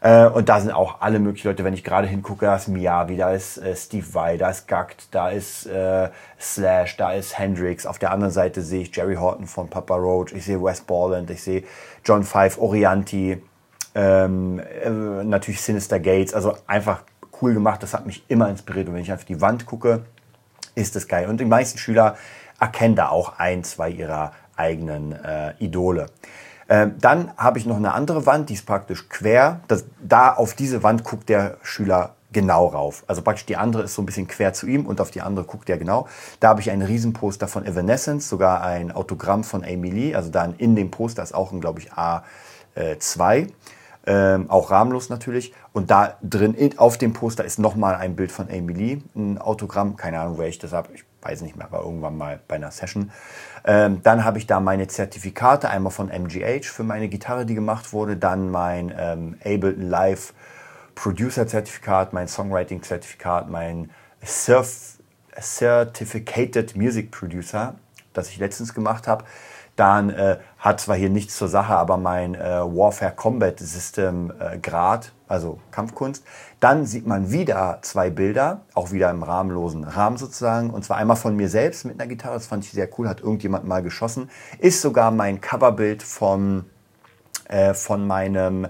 Äh, 0.00 0.26
und 0.26 0.48
da 0.48 0.60
sind 0.60 0.70
auch 0.70 1.00
alle 1.00 1.18
möglichen 1.18 1.48
Leute, 1.48 1.64
wenn 1.64 1.74
ich 1.74 1.82
gerade 1.82 2.06
hingucke, 2.06 2.46
da 2.46 2.56
ist 2.56 2.68
Miyavi, 2.68 3.16
da 3.16 3.32
ist 3.32 3.58
äh, 3.58 3.74
Steve 3.74 4.06
Vai, 4.12 4.36
da 4.36 4.50
ist 4.50 4.68
Gakt, 4.68 5.08
da 5.10 5.30
ist 5.30 5.66
äh, 5.66 6.08
Slash, 6.40 6.96
da 6.96 7.12
ist 7.12 7.38
Hendrix. 7.38 7.84
Auf 7.84 7.98
der 7.98 8.12
anderen 8.12 8.32
Seite 8.32 8.62
sehe 8.62 8.82
ich 8.82 8.94
Jerry 8.94 9.16
Horton 9.16 9.46
von 9.46 9.68
Papa 9.68 9.96
Roach, 9.96 10.32
ich 10.32 10.44
sehe 10.44 10.62
Wes 10.62 10.82
Borland, 10.82 11.30
ich 11.30 11.42
sehe 11.42 11.64
John 12.04 12.22
Five, 12.22 12.58
Orianti, 12.58 13.42
ähm, 13.94 14.60
äh, 14.60 14.88
natürlich 15.24 15.60
Sinister 15.60 15.98
Gates. 15.98 16.32
Also 16.32 16.54
einfach 16.66 17.02
cool 17.42 17.54
gemacht, 17.54 17.82
das 17.82 17.92
hat 17.92 18.06
mich 18.06 18.24
immer 18.28 18.48
inspiriert. 18.48 18.88
Und 18.88 18.94
wenn 18.94 19.02
ich 19.02 19.12
auf 19.12 19.24
die 19.24 19.40
Wand 19.40 19.66
gucke, 19.66 20.04
ist 20.78 20.96
es 20.96 21.08
geil. 21.08 21.28
Und 21.28 21.40
die 21.40 21.44
meisten 21.44 21.78
Schüler 21.78 22.16
erkennen 22.60 22.96
da 22.96 23.08
auch 23.08 23.38
ein, 23.38 23.64
zwei 23.64 23.90
ihrer 23.90 24.32
eigenen 24.56 25.12
äh, 25.12 25.54
Idole. 25.58 26.06
Ähm, 26.68 26.96
dann 27.00 27.32
habe 27.36 27.58
ich 27.58 27.66
noch 27.66 27.76
eine 27.76 27.94
andere 27.94 28.26
Wand, 28.26 28.50
die 28.50 28.54
ist 28.54 28.66
praktisch 28.66 29.08
quer. 29.08 29.60
Das, 29.68 29.84
da 30.02 30.32
auf 30.34 30.54
diese 30.54 30.82
Wand 30.82 31.04
guckt 31.04 31.28
der 31.28 31.56
Schüler 31.62 32.14
genau 32.32 32.66
rauf. 32.66 33.04
Also 33.06 33.22
praktisch 33.22 33.46
die 33.46 33.56
andere 33.56 33.84
ist 33.84 33.94
so 33.94 34.02
ein 34.02 34.06
bisschen 34.06 34.28
quer 34.28 34.52
zu 34.52 34.66
ihm 34.66 34.84
und 34.84 35.00
auf 35.00 35.10
die 35.10 35.22
andere 35.22 35.46
guckt 35.46 35.70
er 35.70 35.78
genau. 35.78 36.08
Da 36.40 36.48
habe 36.48 36.60
ich 36.60 36.70
ein 36.70 36.82
Riesenposter 36.82 37.48
von 37.48 37.64
Evanescence, 37.64 38.28
sogar 38.28 38.62
ein 38.62 38.92
Autogramm 38.92 39.44
von 39.44 39.64
Amy 39.64 39.90
Lee. 39.90 40.14
Also 40.14 40.30
dann 40.30 40.54
in 40.56 40.76
dem 40.76 40.90
Poster 40.90 41.22
ist 41.22 41.34
auch 41.34 41.52
ein, 41.52 41.60
glaube 41.60 41.80
ich, 41.80 41.90
A2. 41.92 43.48
Ähm, 44.10 44.48
auch 44.48 44.70
rahmenlos 44.70 45.10
natürlich. 45.10 45.52
Und 45.74 45.90
da 45.90 46.16
drin 46.22 46.56
auf 46.78 46.96
dem 46.96 47.12
Poster 47.12 47.44
ist 47.44 47.58
nochmal 47.58 47.94
ein 47.94 48.16
Bild 48.16 48.32
von 48.32 48.48
Amy 48.50 48.72
Lee, 48.72 49.02
ein 49.14 49.36
Autogramm. 49.36 49.96
Keine 49.96 50.18
Ahnung, 50.18 50.38
wer 50.38 50.48
ich 50.48 50.58
das 50.58 50.72
habe. 50.72 50.88
Ich 50.94 51.04
weiß 51.20 51.42
nicht 51.42 51.56
mehr, 51.56 51.66
aber 51.66 51.84
irgendwann 51.84 52.16
mal 52.16 52.40
bei 52.48 52.54
einer 52.54 52.70
Session. 52.70 53.10
Ähm, 53.66 54.00
dann 54.02 54.24
habe 54.24 54.38
ich 54.38 54.46
da 54.46 54.60
meine 54.60 54.86
Zertifikate, 54.86 55.68
einmal 55.68 55.92
von 55.92 56.08
MGH 56.08 56.62
für 56.62 56.84
meine 56.84 57.08
Gitarre, 57.08 57.44
die 57.44 57.54
gemacht 57.54 57.92
wurde. 57.92 58.16
Dann 58.16 58.50
mein 58.50 58.94
ähm, 58.96 59.36
Ableton 59.44 59.90
Live 59.90 60.32
Producer-Zertifikat, 60.94 62.14
mein 62.14 62.28
Songwriting-Zertifikat, 62.28 63.50
mein 63.50 63.90
Certificated 65.38 66.76
Music 66.76 67.10
Producer, 67.10 67.74
das 68.14 68.30
ich 68.30 68.38
letztens 68.38 68.72
gemacht 68.72 69.06
habe. 69.06 69.24
Dann 69.78 70.10
äh, 70.10 70.38
hat 70.58 70.80
zwar 70.80 70.96
hier 70.96 71.08
nichts 71.08 71.36
zur 71.36 71.46
Sache, 71.46 71.76
aber 71.76 71.98
mein 71.98 72.34
äh, 72.34 72.40
Warfare 72.40 73.12
Combat 73.14 73.60
System 73.60 74.32
äh, 74.40 74.58
Grad, 74.58 75.12
also 75.28 75.60
Kampfkunst. 75.70 76.24
Dann 76.58 76.84
sieht 76.84 77.06
man 77.06 77.30
wieder 77.30 77.78
zwei 77.82 78.10
Bilder, 78.10 78.62
auch 78.74 78.90
wieder 78.90 79.08
im 79.08 79.22
rahmenlosen 79.22 79.84
Rahmen 79.84 80.16
sozusagen. 80.16 80.70
Und 80.70 80.84
zwar 80.84 80.96
einmal 80.96 81.16
von 81.16 81.36
mir 81.36 81.48
selbst 81.48 81.84
mit 81.84 82.00
einer 82.00 82.08
Gitarre, 82.08 82.34
das 82.34 82.48
fand 82.48 82.64
ich 82.64 82.72
sehr 82.72 82.88
cool, 82.98 83.08
hat 83.08 83.20
irgendjemand 83.20 83.68
mal 83.68 83.80
geschossen. 83.80 84.30
Ist 84.58 84.80
sogar 84.80 85.12
mein 85.12 85.40
Coverbild 85.40 86.02
von, 86.02 86.64
äh, 87.48 87.72
von 87.72 88.04
meinem 88.04 88.66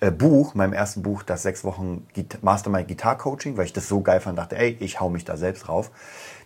äh, 0.00 0.10
Buch, 0.10 0.54
meinem 0.54 0.72
ersten 0.72 1.02
Buch, 1.02 1.22
das 1.22 1.42
sechs 1.42 1.64
Wochen 1.64 2.06
Mastermind 2.42 2.88
Guitar 2.88 3.18
Coaching, 3.18 3.56
weil 3.56 3.64
ich 3.64 3.72
das 3.72 3.88
so 3.88 4.00
geil 4.00 4.20
fand, 4.20 4.38
dachte, 4.38 4.56
ey, 4.56 4.76
ich 4.80 5.00
hau 5.00 5.08
mich 5.08 5.24
da 5.24 5.36
selbst 5.36 5.66
drauf. 5.66 5.90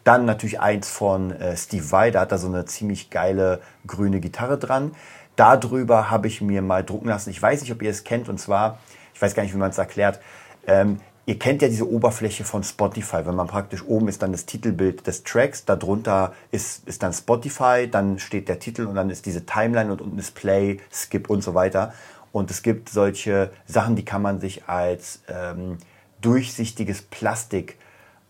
Dann 0.05 0.25
natürlich 0.25 0.61
eins 0.61 0.89
von 0.89 1.31
äh, 1.33 1.57
Steve 1.57 1.91
Vai, 1.91 2.11
da 2.11 2.21
hat 2.21 2.33
da 2.33 2.39
so 2.39 2.49
eine 2.49 2.65
ziemlich 2.65 3.11
geile 3.11 3.61
grüne 3.87 4.21
Gitarre 4.21 4.59
dran. 4.59 4.93
Darüber 5.37 6.11
habe 6.11 6.29
ich 6.29 6.41
mir 6.41 6.63
mal 6.63 6.85
drucken 6.85 7.09
lassen. 7.09 7.31
Ich 7.31 7.41
weiß 7.41 7.61
nicht, 7.63 7.73
ob 7.73 7.83
ihr 7.83 7.91
es 7.91 8.05
kennt, 8.05 8.29
und 8.29 8.39
zwar, 8.39 8.79
ich 9.15 9.23
weiß 9.23 9.35
gar 9.35 9.43
nicht, 9.43 9.55
wie 9.55 9.59
man 9.59 9.71
es 9.71 9.79
erklärt. 9.79 10.21
Ähm, 10.67 11.01
ihr 11.25 11.39
kennt 11.39 11.63
ja 11.63 11.69
diese 11.69 11.89
Oberfläche 11.89 12.45
von 12.45 12.65
Spotify, 12.65 13.25
wenn 13.25 13.37
man 13.37 13.47
praktisch 13.47 13.85
oben 13.85 14.09
ist 14.09 14.23
dann 14.23 14.33
das 14.33 14.45
Titelbild 14.45 15.07
des 15.07 15.23
Tracks, 15.23 15.65
darunter 15.65 16.33
ist, 16.51 16.87
ist 16.89 17.03
dann 17.03 17.13
Spotify, 17.13 17.89
dann 17.91 18.19
steht 18.19 18.49
der 18.49 18.59
Titel 18.59 18.87
und 18.87 18.95
dann 18.95 19.09
ist 19.09 19.27
diese 19.27 19.47
Timeline 19.47 19.93
und 19.93 20.01
unten 20.01 20.19
ist 20.19 20.35
Play, 20.35 20.79
Skip 20.93 21.31
und 21.31 21.43
so 21.43 21.55
weiter. 21.55 21.93
Und 22.33 22.51
es 22.51 22.63
gibt 22.63 22.89
solche 22.89 23.51
Sachen, 23.67 23.95
die 23.95 24.05
kann 24.05 24.23
man 24.23 24.41
sich 24.41 24.65
als 24.67 25.23
ähm, 25.29 25.79
durchsichtiges 26.21 27.03
Plastik 27.03 27.79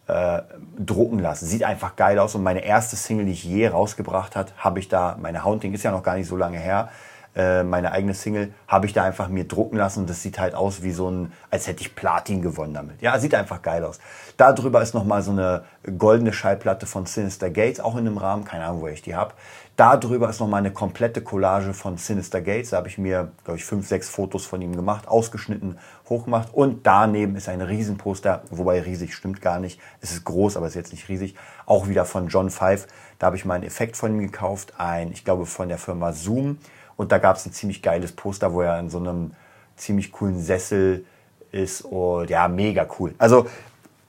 äh, 0.08 0.42
drucken 0.78 1.20
lassen. 1.20 1.46
Sieht 1.46 1.62
einfach 1.62 1.94
geil 1.94 2.18
aus. 2.18 2.34
Und 2.34 2.42
meine 2.42 2.64
erste 2.64 2.96
Single, 2.96 3.26
die 3.26 3.32
ich 3.32 3.44
je 3.44 3.68
rausgebracht 3.68 4.34
hat, 4.34 4.52
habe 4.58 4.80
ich 4.80 4.88
da, 4.88 5.16
meine 5.20 5.44
Haunting 5.44 5.72
ist 5.72 5.84
ja 5.84 5.92
noch 5.92 6.02
gar 6.02 6.16
nicht 6.16 6.26
so 6.26 6.36
lange 6.36 6.58
her, 6.58 6.90
äh, 7.34 7.62
meine 7.62 7.92
eigene 7.92 8.14
Single, 8.14 8.52
habe 8.68 8.86
ich 8.86 8.92
da 8.92 9.04
einfach 9.04 9.28
mir 9.28 9.44
drucken 9.44 9.76
lassen 9.76 10.06
das 10.06 10.22
sieht 10.22 10.38
halt 10.38 10.54
aus 10.54 10.82
wie 10.82 10.92
so 10.92 11.10
ein, 11.10 11.32
als 11.50 11.66
hätte 11.66 11.80
ich 11.80 11.94
Platin 11.94 12.42
gewonnen 12.42 12.74
damit. 12.74 13.00
Ja, 13.00 13.18
sieht 13.18 13.34
einfach 13.34 13.62
geil 13.62 13.84
aus. 13.84 13.98
Darüber 14.36 14.82
ist 14.82 14.94
nochmal 14.94 15.22
so 15.22 15.30
eine 15.30 15.64
goldene 15.98 16.32
Schallplatte 16.32 16.86
von 16.86 17.06
Sinister 17.06 17.50
Gates, 17.50 17.80
auch 17.80 17.94
in 17.94 18.06
einem 18.06 18.18
Rahmen, 18.18 18.44
keine 18.44 18.64
Ahnung, 18.64 18.82
wo 18.82 18.88
ich 18.88 19.02
die 19.02 19.14
habe. 19.14 19.34
Darüber 19.76 20.28
ist 20.28 20.38
nochmal 20.38 20.58
eine 20.58 20.70
komplette 20.70 21.22
Collage 21.22 21.72
von 21.72 21.96
Sinister 21.96 22.42
Gates. 22.42 22.70
Da 22.70 22.76
habe 22.76 22.88
ich 22.88 22.98
mir, 22.98 23.32
glaube 23.44 23.58
ich, 23.58 23.64
fünf, 23.64 23.88
sechs 23.88 24.10
Fotos 24.10 24.44
von 24.44 24.60
ihm 24.60 24.76
gemacht, 24.76 25.08
ausgeschnitten, 25.08 25.78
hochgemacht. 26.10 26.52
Und 26.52 26.86
daneben 26.86 27.36
ist 27.36 27.48
ein 27.48 27.62
Riesenposter, 27.62 28.42
wobei 28.50 28.82
riesig 28.82 29.14
stimmt 29.14 29.40
gar 29.40 29.58
nicht. 29.58 29.80
Es 30.02 30.12
ist 30.12 30.24
groß, 30.24 30.58
aber 30.58 30.66
es 30.66 30.72
ist 30.72 30.76
jetzt 30.76 30.92
nicht 30.92 31.08
riesig. 31.08 31.36
Auch 31.64 31.88
wieder 31.88 32.04
von 32.04 32.28
John 32.28 32.50
Five. 32.50 32.86
Da 33.18 33.26
habe 33.26 33.36
ich 33.36 33.46
mal 33.46 33.54
einen 33.54 33.64
Effekt 33.64 33.96
von 33.96 34.12
ihm 34.12 34.20
gekauft. 34.20 34.74
Ein, 34.76 35.10
ich 35.10 35.24
glaube, 35.24 35.46
von 35.46 35.68
der 35.68 35.78
Firma 35.78 36.12
Zoom. 36.12 36.58
Und 37.02 37.12
da 37.12 37.18
gab 37.18 37.36
es 37.36 37.44
ein 37.46 37.52
ziemlich 37.52 37.82
geiles 37.82 38.12
Poster, 38.12 38.52
wo 38.52 38.62
er 38.62 38.78
in 38.78 38.88
so 38.88 38.98
einem 38.98 39.32
ziemlich 39.76 40.12
coolen 40.12 40.40
Sessel 40.40 41.04
ist. 41.50 41.82
Und 41.82 42.30
ja, 42.30 42.48
mega 42.48 42.86
cool. 42.98 43.14
Also, 43.18 43.46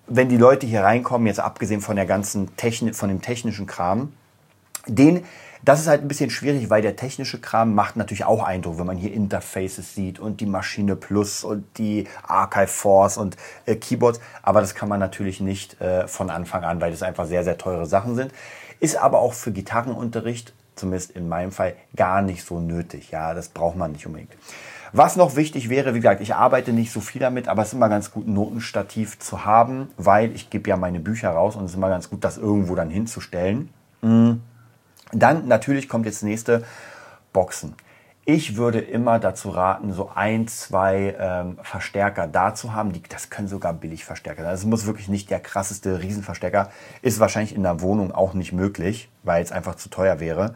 wenn 0.08 0.30
die 0.30 0.38
Leute 0.38 0.68
hier 0.68 0.84
reinkommen, 0.84 1.28
jetzt 1.28 1.40
abgesehen 1.40 1.82
von 1.82 1.96
der 1.96 2.06
ganzen 2.06 2.56
Technik, 2.56 2.96
von 2.96 3.10
dem 3.10 3.22
technischen 3.22 3.66
Kram, 3.66 4.14
den 4.88 5.24
das 5.66 5.80
ist 5.80 5.88
halt 5.88 6.02
ein 6.02 6.10
bisschen 6.10 6.30
schwierig, 6.30 6.70
weil 6.70 6.82
der 6.82 6.98
technische 6.98 7.40
Kram 7.40 7.74
macht 7.74 7.96
natürlich 7.96 8.26
auch 8.26 8.44
Eindruck, 8.44 8.80
wenn 8.80 8.86
man 8.86 8.98
hier 8.98 9.14
Interfaces 9.14 9.96
sieht 9.96 10.20
und 10.20 10.42
die 10.42 10.46
Maschine 10.46 10.98
Plus 10.98 11.46
und 11.46 11.66
die 11.78 12.06
Archive 12.28 12.68
Force 12.68 13.18
und 13.18 13.38
äh, 13.66 13.76
Keyboards. 13.76 14.20
Aber 14.42 14.60
das 14.60 14.76
kann 14.76 14.90
man 14.90 15.00
natürlich 15.00 15.40
nicht 15.40 15.80
äh, 15.80 16.06
von 16.08 16.30
Anfang 16.30 16.66
an, 16.66 16.82
weil 16.82 16.92
das 16.92 17.02
einfach 17.02 17.26
sehr, 17.26 17.46
sehr 17.46 17.58
teure 17.58 17.86
Sachen 17.86 18.16
sind. 18.16 18.34
Ist 18.82 18.98
aber 18.98 19.20
auch 19.20 19.34
für 19.34 19.54
Gitarrenunterricht, 19.54 20.54
zumindest 20.75 21.12
in 21.12 21.30
meinem 21.30 21.51
Fall, 21.51 21.75
gar 21.96 22.22
nicht 22.22 22.44
so 22.46 22.60
nötig. 22.60 23.12
Ja, 23.12 23.34
das 23.34 23.50
braucht 23.50 23.77
man 23.77 23.92
nicht 23.92 24.06
unbedingt. 24.06 24.32
Was 24.96 25.15
noch 25.15 25.36
wichtig 25.36 25.70
wäre, 25.70 25.96
wie 25.96 26.00
gesagt, 26.00 26.22
ich 26.22 26.36
arbeite 26.36 26.72
nicht 26.72 26.92
so 26.92 27.00
viel 27.00 27.20
damit, 27.20 27.48
aber 27.48 27.63
es 27.63 27.70
ist 27.70 27.74
immer 27.74 27.89
ganz 27.89 28.12
gut, 28.12 28.27
ein 28.27 28.34
Notenstativ 28.34 29.18
zu 29.18 29.44
haben, 29.44 29.89
weil 29.98 30.36
ich 30.36 30.51
gebe 30.51 30.70
ja 30.70 30.77
meine 30.77 31.00
Bücher 31.00 31.32
raus 31.32 31.56
und 31.56 31.65
es 31.65 31.72
ist 31.72 31.77
immer 31.77 31.89
ganz 31.89 32.12
gut, 32.12 32.24
das 32.24 32.38
irgendwo 32.38 32.75
dann 32.75 32.92
hinzustellen. 32.92 33.70
Mhm. 34.01 34.42
Dann 35.12 35.48
natürlich 35.48 35.89
kommt 35.89 36.06
jetzt 36.06 36.22
nächste 36.24 36.63
Boxen. 37.34 37.75
Ich 38.25 38.56
würde 38.56 38.80
immer 38.80 39.20
dazu 39.20 39.50
raten, 39.50 39.92
so 39.92 40.10
ein, 40.15 40.48
zwei 40.48 41.13
ähm, 41.20 41.58
Verstärker 41.62 42.25
da 42.25 42.56
zu 42.56 42.74
haben. 42.74 42.94
Die, 42.94 43.03
das 43.03 43.30
können 43.30 43.50
sogar 43.50 43.74
billig 43.74 44.06
Verstärker 44.06 44.44
sein. 44.44 44.51
Also 44.51 44.62
es 44.62 44.70
muss 44.70 44.86
wirklich 44.86 45.10
nicht 45.10 45.30
der 45.30 45.42
krasseste 45.42 46.01
Riesenverstärker. 46.01 46.70
Ist 47.01 47.20
wahrscheinlich 47.20 47.53
in 47.53 47.63
der 47.63 47.82
Wohnung 47.82 48.13
auch 48.13 48.34
nicht 48.34 48.53
möglich, 48.53 49.10
weil 49.24 49.44
es 49.44 49.51
einfach 49.51 49.75
zu 49.75 49.89
teuer 49.89 50.22
wäre. 50.22 50.56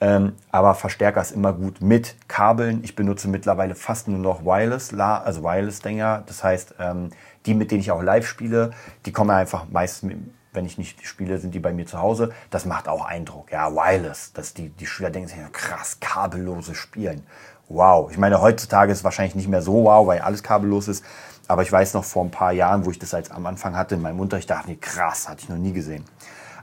Ähm, 0.00 0.32
aber 0.50 0.74
Verstärker 0.74 1.20
ist 1.20 1.30
immer 1.30 1.52
gut 1.52 1.80
mit 1.80 2.16
Kabeln. 2.26 2.82
Ich 2.82 2.96
benutze 2.96 3.28
mittlerweile 3.28 3.76
fast 3.76 4.08
nur 4.08 4.18
noch 4.18 4.44
Wireless, 4.44 4.92
also 4.92 5.44
Wireless-Dinger. 5.44 6.24
Das 6.26 6.42
heißt, 6.42 6.74
ähm, 6.80 7.10
die, 7.46 7.54
mit 7.54 7.70
denen 7.70 7.80
ich 7.80 7.92
auch 7.92 8.02
live 8.02 8.26
spiele, 8.26 8.72
die 9.06 9.12
kommen 9.12 9.30
einfach 9.30 9.66
meist 9.70 10.02
mit, 10.02 10.18
wenn 10.54 10.66
ich 10.66 10.78
nicht 10.78 11.06
spiele, 11.06 11.38
sind 11.38 11.54
die 11.54 11.60
bei 11.60 11.72
mir 11.72 11.86
zu 11.86 12.00
Hause. 12.00 12.32
Das 12.50 12.64
macht 12.64 12.88
auch 12.88 13.04
Eindruck. 13.04 13.50
Ja, 13.52 13.72
Wireless, 13.72 14.32
dass 14.32 14.54
die, 14.54 14.70
die 14.70 14.86
Schüler 14.86 15.10
denken 15.10 15.28
sich, 15.28 15.38
krass, 15.52 15.98
kabellose 16.00 16.74
Spielen. 16.74 17.26
Wow. 17.68 18.10
Ich 18.10 18.18
meine, 18.18 18.40
heutzutage 18.40 18.92
ist 18.92 18.98
es 18.98 19.04
wahrscheinlich 19.04 19.34
nicht 19.34 19.48
mehr 19.48 19.62
so 19.62 19.84
wow, 19.84 20.06
weil 20.06 20.20
alles 20.20 20.42
kabellos 20.42 20.88
ist. 20.88 21.04
Aber 21.48 21.62
ich 21.62 21.70
weiß 21.70 21.94
noch 21.94 22.04
vor 22.04 22.24
ein 22.24 22.30
paar 22.30 22.52
Jahren, 22.52 22.86
wo 22.86 22.90
ich 22.90 22.98
das 22.98 23.12
als 23.12 23.30
am 23.30 23.46
Anfang 23.46 23.76
hatte 23.76 23.96
in 23.96 24.02
meinem 24.02 24.20
Unterricht, 24.20 24.48
dachte 24.48 24.72
ich, 24.72 24.80
krass, 24.80 25.28
hatte 25.28 25.42
ich 25.42 25.48
noch 25.48 25.58
nie 25.58 25.72
gesehen. 25.72 26.04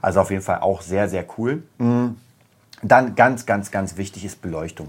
Also 0.00 0.20
auf 0.20 0.30
jeden 0.30 0.42
Fall 0.42 0.60
auch 0.60 0.82
sehr, 0.82 1.08
sehr 1.08 1.24
cool. 1.38 1.62
Mhm. 1.78 2.16
Dann 2.82 3.14
ganz, 3.14 3.46
ganz, 3.46 3.70
ganz 3.70 3.96
wichtig 3.96 4.24
ist 4.24 4.42
Beleuchtung. 4.42 4.88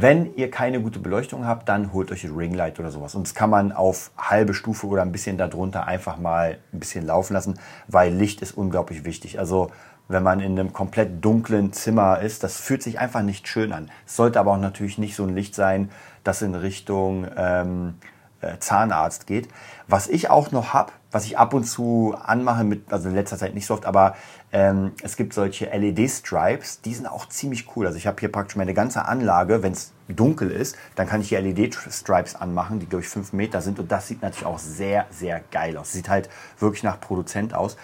Wenn 0.00 0.36
ihr 0.36 0.48
keine 0.48 0.80
gute 0.80 1.00
Beleuchtung 1.00 1.44
habt, 1.44 1.68
dann 1.68 1.92
holt 1.92 2.12
euch 2.12 2.22
ein 2.22 2.32
Ringlight 2.32 2.78
oder 2.78 2.92
sowas. 2.92 3.16
Und 3.16 3.26
das 3.26 3.34
kann 3.34 3.50
man 3.50 3.72
auf 3.72 4.12
halbe 4.16 4.54
Stufe 4.54 4.86
oder 4.86 5.02
ein 5.02 5.10
bisschen 5.10 5.38
darunter 5.38 5.88
einfach 5.88 6.18
mal 6.18 6.58
ein 6.72 6.78
bisschen 6.78 7.04
laufen 7.04 7.32
lassen, 7.32 7.58
weil 7.88 8.14
Licht 8.14 8.40
ist 8.40 8.52
unglaublich 8.52 9.04
wichtig. 9.04 9.40
Also 9.40 9.72
wenn 10.06 10.22
man 10.22 10.38
in 10.38 10.56
einem 10.56 10.72
komplett 10.72 11.24
dunklen 11.24 11.72
Zimmer 11.72 12.20
ist, 12.20 12.44
das 12.44 12.60
fühlt 12.60 12.80
sich 12.80 13.00
einfach 13.00 13.22
nicht 13.22 13.48
schön 13.48 13.72
an. 13.72 13.90
Es 14.06 14.14
sollte 14.14 14.38
aber 14.38 14.52
auch 14.52 14.60
natürlich 14.60 14.98
nicht 14.98 15.16
so 15.16 15.24
ein 15.24 15.34
Licht 15.34 15.56
sein, 15.56 15.90
das 16.22 16.42
in 16.42 16.54
Richtung 16.54 17.26
ähm, 17.36 17.94
äh, 18.40 18.58
Zahnarzt 18.58 19.26
geht. 19.26 19.48
Was 19.86 20.08
ich 20.08 20.30
auch 20.30 20.52
noch 20.52 20.72
habe, 20.72 20.92
was 21.10 21.24
ich 21.24 21.38
ab 21.38 21.54
und 21.54 21.64
zu 21.64 22.14
anmache, 22.22 22.64
mit, 22.64 22.92
also 22.92 23.08
in 23.08 23.14
letzter 23.14 23.38
Zeit 23.38 23.54
nicht 23.54 23.66
so 23.66 23.74
oft, 23.74 23.86
aber 23.86 24.14
ähm, 24.52 24.92
es 25.02 25.16
gibt 25.16 25.32
solche 25.32 25.66
LED-Stripes, 25.66 26.82
die 26.82 26.94
sind 26.94 27.06
auch 27.06 27.28
ziemlich 27.28 27.74
cool. 27.74 27.86
Also 27.86 27.98
ich 27.98 28.06
habe 28.06 28.18
hier 28.20 28.30
praktisch 28.30 28.56
meine 28.56 28.74
ganze 28.74 29.06
Anlage, 29.06 29.62
wenn 29.62 29.72
es 29.72 29.92
dunkel 30.08 30.50
ist, 30.50 30.76
dann 30.94 31.06
kann 31.06 31.20
ich 31.20 31.28
die 31.28 31.36
LED-Stripes 31.36 32.36
anmachen, 32.36 32.78
die 32.78 32.86
glaube 32.86 33.02
ich 33.02 33.08
5 33.08 33.32
Meter 33.32 33.60
sind 33.60 33.78
und 33.78 33.90
das 33.90 34.08
sieht 34.08 34.22
natürlich 34.22 34.46
auch 34.46 34.58
sehr, 34.58 35.06
sehr 35.10 35.40
geil 35.50 35.76
aus. 35.76 35.92
Sieht 35.92 36.08
halt 36.08 36.28
wirklich 36.58 36.82
nach 36.82 37.00
Produzent 37.00 37.54
aus. 37.54 37.76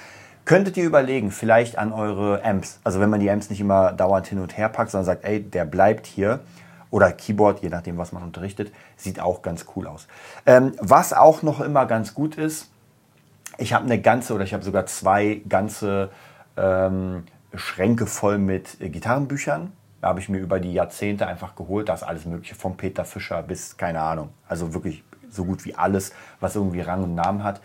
Könntet 0.44 0.76
ihr 0.76 0.84
überlegen, 0.84 1.30
vielleicht 1.30 1.78
an 1.78 1.92
eure 1.92 2.44
Amps, 2.44 2.78
also 2.84 3.00
wenn 3.00 3.08
man 3.08 3.20
die 3.20 3.30
Amps 3.30 3.48
nicht 3.48 3.60
immer 3.60 3.92
dauernd 3.92 4.26
hin 4.26 4.40
und 4.40 4.58
her 4.58 4.68
packt, 4.68 4.90
sondern 4.90 5.06
sagt, 5.06 5.24
ey, 5.24 5.42
der 5.42 5.64
bleibt 5.64 6.06
hier, 6.06 6.40
oder 6.94 7.10
Keyboard, 7.10 7.60
je 7.60 7.70
nachdem, 7.70 7.98
was 7.98 8.12
man 8.12 8.22
unterrichtet, 8.22 8.72
sieht 8.96 9.18
auch 9.18 9.42
ganz 9.42 9.66
cool 9.74 9.88
aus. 9.88 10.06
Ähm, 10.46 10.74
was 10.78 11.12
auch 11.12 11.42
noch 11.42 11.60
immer 11.60 11.86
ganz 11.86 12.14
gut 12.14 12.36
ist, 12.36 12.70
ich 13.58 13.72
habe 13.72 13.84
eine 13.84 14.00
ganze 14.00 14.32
oder 14.32 14.44
ich 14.44 14.54
habe 14.54 14.62
sogar 14.62 14.86
zwei 14.86 15.42
ganze 15.48 16.10
ähm, 16.56 17.24
Schränke 17.52 18.06
voll 18.06 18.38
mit 18.38 18.80
äh, 18.80 18.90
Gitarrenbüchern. 18.90 19.72
Da 20.02 20.08
habe 20.08 20.20
ich 20.20 20.28
mir 20.28 20.38
über 20.38 20.60
die 20.60 20.72
Jahrzehnte 20.72 21.26
einfach 21.26 21.56
geholt. 21.56 21.88
Da 21.88 21.94
ist 21.94 22.04
alles 22.04 22.26
Mögliche, 22.26 22.54
vom 22.54 22.76
Peter 22.76 23.04
Fischer 23.04 23.42
bis 23.42 23.76
keine 23.76 24.00
Ahnung. 24.00 24.28
Also 24.46 24.72
wirklich 24.72 25.02
so 25.30 25.44
gut 25.44 25.64
wie 25.64 25.74
alles, 25.74 26.12
was 26.38 26.54
irgendwie 26.54 26.80
Rang 26.80 27.02
und 27.02 27.16
Namen 27.16 27.42
hat. 27.42 27.60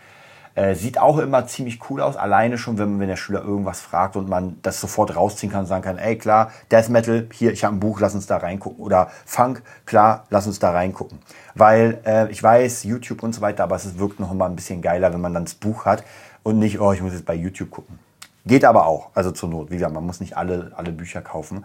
Äh, 0.54 0.74
sieht 0.74 0.98
auch 0.98 1.18
immer 1.18 1.46
ziemlich 1.46 1.78
cool 1.88 2.00
aus, 2.00 2.16
alleine 2.16 2.58
schon, 2.58 2.76
wenn, 2.76 2.98
wenn 2.98 3.08
der 3.08 3.16
Schüler 3.16 3.42
irgendwas 3.42 3.80
fragt 3.80 4.16
und 4.16 4.28
man 4.28 4.58
das 4.62 4.80
sofort 4.80 5.14
rausziehen 5.14 5.52
kann 5.52 5.60
und 5.60 5.66
sagen 5.66 5.82
kann, 5.82 5.96
ey 5.96 6.18
klar, 6.18 6.50
Death 6.72 6.88
Metal, 6.88 7.28
hier, 7.32 7.52
ich 7.52 7.64
habe 7.64 7.76
ein 7.76 7.80
Buch, 7.80 8.00
lass 8.00 8.14
uns 8.14 8.26
da 8.26 8.38
reingucken. 8.38 8.84
Oder 8.84 9.10
Funk, 9.24 9.62
klar, 9.86 10.26
lass 10.30 10.46
uns 10.46 10.58
da 10.58 10.72
reingucken. 10.72 11.20
Weil 11.54 12.00
äh, 12.04 12.30
ich 12.30 12.42
weiß, 12.42 12.84
YouTube 12.84 13.22
und 13.22 13.34
so 13.34 13.40
weiter, 13.40 13.62
aber 13.62 13.76
es 13.76 13.98
wirkt 13.98 14.18
noch 14.18 14.32
immer 14.32 14.46
ein 14.46 14.56
bisschen 14.56 14.82
geiler, 14.82 15.12
wenn 15.12 15.20
man 15.20 15.34
dann 15.34 15.44
das 15.44 15.54
Buch 15.54 15.84
hat 15.84 16.02
und 16.42 16.58
nicht, 16.58 16.80
oh, 16.80 16.92
ich 16.92 17.00
muss 17.00 17.12
jetzt 17.12 17.26
bei 17.26 17.34
YouTube 17.34 17.70
gucken. 17.70 17.98
Geht 18.46 18.64
aber 18.64 18.86
auch, 18.86 19.10
also 19.14 19.30
zur 19.30 19.48
Not. 19.48 19.70
Wie 19.70 19.74
gesagt, 19.74 19.94
man 19.94 20.04
muss 20.04 20.20
nicht 20.20 20.36
alle, 20.36 20.72
alle 20.74 20.92
Bücher 20.92 21.20
kaufen. 21.20 21.64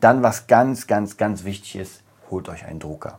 Dann, 0.00 0.22
was 0.22 0.46
ganz, 0.46 0.86
ganz, 0.86 1.16
ganz 1.16 1.44
wichtig 1.44 1.76
ist, 1.76 2.02
holt 2.30 2.48
euch 2.48 2.64
einen 2.64 2.80
Drucker. 2.80 3.18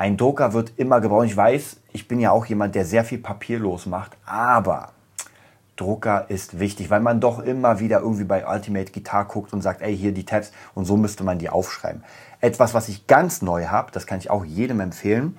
Ein 0.00 0.16
Drucker 0.16 0.54
wird 0.54 0.72
immer 0.78 1.02
gebraucht. 1.02 1.26
Ich 1.26 1.36
weiß, 1.36 1.76
ich 1.92 2.08
bin 2.08 2.20
ja 2.20 2.30
auch 2.30 2.46
jemand, 2.46 2.74
der 2.74 2.86
sehr 2.86 3.04
viel 3.04 3.18
papierlos 3.18 3.84
macht, 3.84 4.16
aber 4.24 4.92
Drucker 5.76 6.24
ist 6.30 6.58
wichtig, 6.58 6.88
weil 6.88 7.00
man 7.00 7.20
doch 7.20 7.38
immer 7.38 7.80
wieder 7.80 8.00
irgendwie 8.00 8.24
bei 8.24 8.48
Ultimate 8.48 8.92
Guitar 8.92 9.26
guckt 9.26 9.52
und 9.52 9.60
sagt, 9.60 9.82
ey, 9.82 9.94
hier 9.94 10.12
die 10.12 10.24
Tabs 10.24 10.52
und 10.74 10.86
so 10.86 10.96
müsste 10.96 11.22
man 11.22 11.38
die 11.38 11.50
aufschreiben. 11.50 12.02
Etwas, 12.40 12.72
was 12.72 12.88
ich 12.88 13.08
ganz 13.08 13.42
neu 13.42 13.66
habe, 13.66 13.92
das 13.92 14.06
kann 14.06 14.18
ich 14.20 14.30
auch 14.30 14.46
jedem 14.46 14.80
empfehlen, 14.80 15.38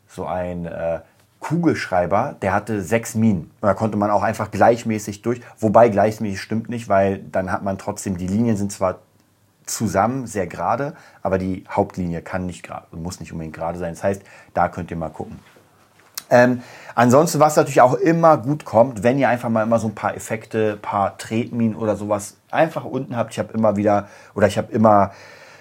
so 0.07 0.27
ein 0.27 0.65
äh, 0.65 1.01
Kugelschreiber, 1.41 2.37
der 2.41 2.53
hatte 2.53 2.83
sechs 2.83 3.15
Minen. 3.15 3.51
Da 3.61 3.75
konnte 3.75 3.97
man 3.97 4.11
auch 4.11 4.23
einfach 4.23 4.51
gleichmäßig 4.51 5.23
durch, 5.23 5.41
wobei 5.59 5.89
gleichmäßig 5.89 6.41
stimmt 6.41 6.69
nicht, 6.69 6.89
weil 6.89 7.19
dann 7.19 7.53
hat 7.53 7.63
man 7.63 7.79
trotzdem, 7.79 8.17
die 8.17 8.27
Linien 8.27 8.57
sind 8.57 8.73
zwar 8.73 9.01
zusammen 9.69 10.27
sehr 10.27 10.47
gerade, 10.47 10.95
aber 11.23 11.39
die 11.39 11.65
Hauptlinie 11.71 12.23
kann 12.23 12.47
nicht 12.47 12.63
gerade, 12.63 12.87
muss 12.97 13.21
nicht 13.21 13.33
unbedingt 13.33 13.55
gerade 13.55 13.79
sein. 13.79 13.95
Das 13.95 14.03
heißt, 14.03 14.23
da 14.55 14.69
könnt 14.69 14.91
ihr 14.91 14.97
mal 14.97 15.11
gucken. 15.11 15.39
Ähm, 16.31 16.63
ansonsten, 16.95 17.41
was 17.41 17.57
natürlich 17.57 17.81
auch 17.81 17.95
immer 17.95 18.37
gut 18.37 18.65
kommt, 18.65 19.03
wenn 19.03 19.19
ihr 19.19 19.29
einfach 19.29 19.49
mal 19.49 19.63
immer 19.63 19.79
so 19.79 19.89
ein 19.89 19.95
paar 19.95 20.15
Effekte, 20.15 20.77
paar 20.77 21.17
Tretminen 21.17 21.75
oder 21.77 21.97
sowas 21.97 22.37
einfach 22.51 22.85
unten 22.85 23.17
habt. 23.17 23.33
Ich 23.33 23.39
habe 23.39 23.53
immer 23.53 23.77
wieder, 23.77 24.09
oder 24.35 24.47
ich 24.47 24.59
habe 24.59 24.71
immer 24.73 25.13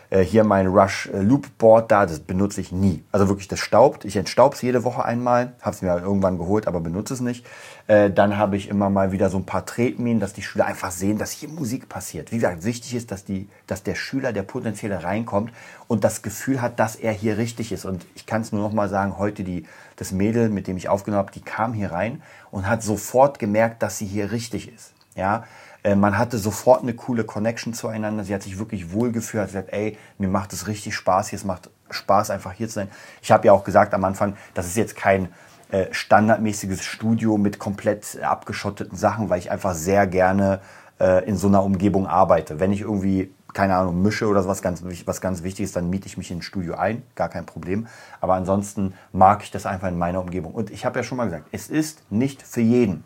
äh, 0.10 0.22
hier 0.22 0.44
mein 0.44 0.68
Rush 0.68 1.08
äh, 1.08 1.22
Loop 1.22 1.58
Board 1.58 1.92
da, 1.92 2.06
das 2.06 2.20
benutze 2.20 2.62
ich 2.62 2.72
nie. 2.72 3.04
Also 3.12 3.28
wirklich, 3.28 3.48
das 3.48 3.60
staubt. 3.60 4.06
Ich 4.06 4.16
entstaube 4.16 4.56
es 4.56 4.62
jede 4.62 4.84
Woche 4.84 5.04
einmal, 5.04 5.54
habe 5.62 5.76
es 5.76 5.82
mir 5.82 5.98
irgendwann 5.98 6.38
geholt, 6.38 6.68
aber 6.68 6.80
benutze 6.80 7.14
es 7.14 7.22
nicht. 7.22 7.46
Äh, 7.88 8.12
dann 8.12 8.38
habe 8.38 8.58
ich 8.58 8.70
immer 8.70 8.90
mal 8.90 9.12
wieder 9.12 9.30
so 9.30 9.38
ein 9.38 9.46
paar 9.46 9.66
Tretminen, 9.66 10.20
dass 10.20 10.34
die 10.34 10.42
Schüler 10.42 10.66
einfach 10.66 10.92
sehen, 10.92 11.18
dass 11.18 11.32
hier 11.32 11.50
Musik 11.50 11.90
passiert. 11.90 12.32
Wie 12.32 12.36
gesagt, 12.38 12.64
wichtig 12.64 12.96
ist, 12.96 13.12
dass, 13.12 13.26
die, 13.26 13.50
dass 13.66 13.84
der 13.84 13.96
Schüler, 13.96 14.34
der 14.34 14.44
potenzielle 14.44 15.04
reinkommt 15.04 15.52
und 15.88 16.04
das 16.04 16.22
Gefühl 16.22 16.62
hat, 16.62 16.80
dass 16.80 16.96
er 16.96 17.12
hier 17.12 17.38
richtig 17.38 17.72
ist. 17.72 17.86
Und 17.86 18.06
ich 18.16 18.26
kann 18.26 18.42
es 18.42 18.52
nur 18.52 18.62
noch 18.62 18.74
mal 18.74 18.90
sagen, 18.90 19.18
heute 19.18 19.44
die, 19.44 19.66
das 19.96 20.12
Mädel, 20.12 20.50
mit 20.50 20.68
dem 20.68 20.78
ich 20.78 20.90
aufgenommen 20.90 21.20
habe, 21.20 21.32
die 21.32 21.42
kam 21.42 21.74
hier 21.74 21.92
rein 21.92 22.22
und 22.52 22.68
hat 22.68 22.84
sofort 22.84 23.40
gemerkt, 23.40 23.82
dass 23.84 23.98
sie 23.98 24.06
hier 24.06 24.32
richtig 24.32 24.74
ist. 24.74 24.94
Ja, 25.18 25.44
äh, 25.84 25.96
man 25.96 26.18
hatte 26.18 26.38
sofort 26.38 26.84
eine 26.84 26.94
coole 26.94 27.26
Connection 27.26 27.74
zueinander. 27.74 28.24
Sie 28.24 28.34
hat 28.34 28.44
sich 28.44 28.58
wirklich 28.60 28.94
wohlgefühlt, 28.94 29.42
hat 29.42 29.50
gesagt, 29.50 29.74
ey, 29.74 29.98
mir 30.18 30.30
macht 30.30 30.54
es 30.54 30.68
richtig 30.68 30.96
Spaß, 30.96 31.30
hier 31.30 31.38
es 31.38 31.44
macht 31.44 31.70
Spaß, 31.89 32.30
einfach 32.30 32.54
hier 32.54 32.68
zu 32.68 32.76
sein. 32.76 32.89
Ich 33.22 33.32
habe 33.32 33.48
ja 33.48 33.54
auch 33.54 33.65
gesagt 33.65 33.94
am 33.94 34.06
Anfang, 34.06 34.38
das 34.54 34.68
ist 34.68 34.78
jetzt 34.78 34.96
kein 34.96 35.30
äh, 35.72 35.88
standardmäßiges 35.91 36.84
Studio 36.86 37.38
mit 37.38 37.60
komplett 37.60 38.22
abgeschotteten 38.22 38.98
Sachen, 38.98 39.30
weil 39.30 39.39
ich 39.39 39.52
einfach 39.52 39.74
sehr 39.74 40.08
gerne 40.08 40.62
äh, 41.00 41.26
in 41.26 41.36
so 41.36 41.48
einer 41.48 41.63
Umgebung 41.63 42.08
arbeite. 42.08 42.60
Wenn 42.60 42.72
ich 42.72 42.82
irgendwie 42.82 43.32
keine 43.54 43.76
Ahnung, 43.76 44.04
mische 44.04 44.28
oder 44.28 44.46
was 44.48 44.62
ganz, 44.62 44.84
was 45.06 45.20
ganz 45.20 45.41
wichtig 45.41 45.65
ist, 45.65 45.76
dann 45.76 45.89
miete 45.89 46.06
ich 46.06 46.15
mich 46.15 46.30
in 46.30 46.38
ein 46.38 46.41
Studio 46.44 46.76
ein, 46.76 47.02
gar 47.15 47.28
kein 47.28 47.46
Problem. 47.46 47.88
Aber 48.22 48.36
ansonsten 48.36 48.94
mag 49.12 49.41
ich 49.41 49.50
das 49.50 49.65
einfach 49.65 49.88
in 49.88 49.98
meiner 49.98 50.22
Umgebung. 50.22 50.54
Und 50.54 50.70
ich 50.70 50.86
habe 50.86 51.00
ja 51.00 51.04
schon 51.04 51.18
mal 51.18 51.26
gesagt, 51.26 51.48
es 51.52 51.68
ist 51.68 52.04
nicht 52.12 52.44
für 52.44 52.62
jeden. 52.62 53.04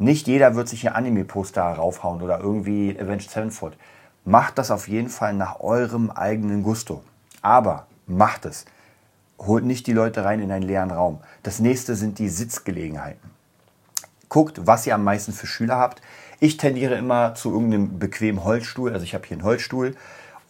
Nicht 0.00 0.28
jeder 0.28 0.54
wird 0.54 0.66
sich 0.66 0.80
hier 0.80 0.94
Anime-Poster 0.94 1.62
raufhauen 1.62 2.22
oder 2.22 2.40
irgendwie 2.40 2.96
Avenged 2.98 3.30
Sevenfold. 3.30 3.76
Macht 4.24 4.56
das 4.56 4.70
auf 4.70 4.88
jeden 4.88 5.10
Fall 5.10 5.34
nach 5.34 5.60
eurem 5.60 6.10
eigenen 6.10 6.62
Gusto. 6.62 7.04
Aber 7.42 7.86
macht 8.06 8.46
es. 8.46 8.64
Holt 9.38 9.66
nicht 9.66 9.86
die 9.86 9.92
Leute 9.92 10.24
rein 10.24 10.40
in 10.40 10.50
einen 10.50 10.66
leeren 10.66 10.90
Raum. 10.90 11.18
Das 11.42 11.58
nächste 11.58 11.96
sind 11.96 12.18
die 12.18 12.30
Sitzgelegenheiten. 12.30 13.28
Guckt, 14.30 14.66
was 14.66 14.86
ihr 14.86 14.94
am 14.94 15.04
meisten 15.04 15.34
für 15.34 15.46
Schüler 15.46 15.76
habt. 15.76 16.00
Ich 16.38 16.56
tendiere 16.56 16.94
immer 16.94 17.34
zu 17.34 17.52
irgendeinem 17.52 17.98
bequemen 17.98 18.42
Holzstuhl. 18.42 18.94
Also 18.94 19.04
ich 19.04 19.12
habe 19.12 19.26
hier 19.26 19.34
einen 19.34 19.44
Holzstuhl 19.44 19.96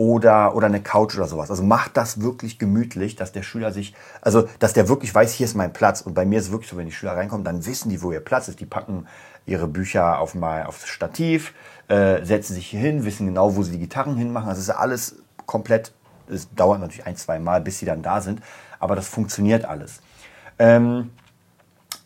oder, 0.01 0.57
oder 0.57 0.67
eine 0.67 0.81
Couch 0.81 1.15
oder 1.17 1.27
sowas. 1.27 1.51
Also 1.51 1.63
macht 1.63 1.99
das 1.99 2.23
wirklich 2.23 2.59
gemütlich, 2.59 3.17
dass 3.17 3.33
der 3.33 3.43
Schüler 3.43 3.71
sich, 3.71 3.95
also 4.23 4.49
dass 4.59 4.73
der 4.73 4.89
wirklich 4.89 5.15
weiß, 5.15 5.31
hier 5.35 5.45
ist 5.45 5.55
mein 5.55 5.75
Platz. 5.75 6.01
Und 6.01 6.15
bei 6.15 6.25
mir 6.25 6.39
ist 6.39 6.47
es 6.47 6.53
wirklich 6.53 6.71
so, 6.71 6.79
wenn 6.79 6.87
die 6.87 6.93
Schüler 6.93 7.19
reinkommen, 7.19 7.45
dann 7.45 7.67
wissen 7.67 7.91
die, 7.91 8.01
wo 8.01 8.11
ihr 8.11 8.21
Platz 8.21 8.49
ist. 8.49 8.61
Die 8.61 8.65
packen 8.65 9.07
ihre 9.45 9.69
Bücher 9.69 10.19
auf 10.19 10.35
mal 10.35 10.65
aufs 10.65 10.89
Stativ, 10.89 11.53
äh, 11.89 12.25
setzen 12.25 12.55
sich 12.55 12.69
hier 12.69 12.81
hin, 12.81 13.05
wissen 13.05 13.27
genau, 13.27 13.57
wo 13.57 13.63
sie 13.63 13.73
die 13.73 13.79
Gitarren 13.79 14.17
hinmachen. 14.17 14.49
Also 14.49 14.63
ist 14.63 14.71
alles 14.71 15.17
komplett, 15.45 15.93
es 16.31 16.49
dauert 16.55 16.81
natürlich 16.81 17.05
ein, 17.05 17.17
zwei 17.17 17.39
Mal, 17.39 17.61
bis 17.61 17.79
sie 17.79 17.85
dann 17.85 18.01
da 18.01 18.23
sind, 18.23 18.41
aber 18.79 18.97
das 18.97 19.07
funktioniert 19.07 19.67
alles. 19.67 20.01
Ähm, 20.59 21.11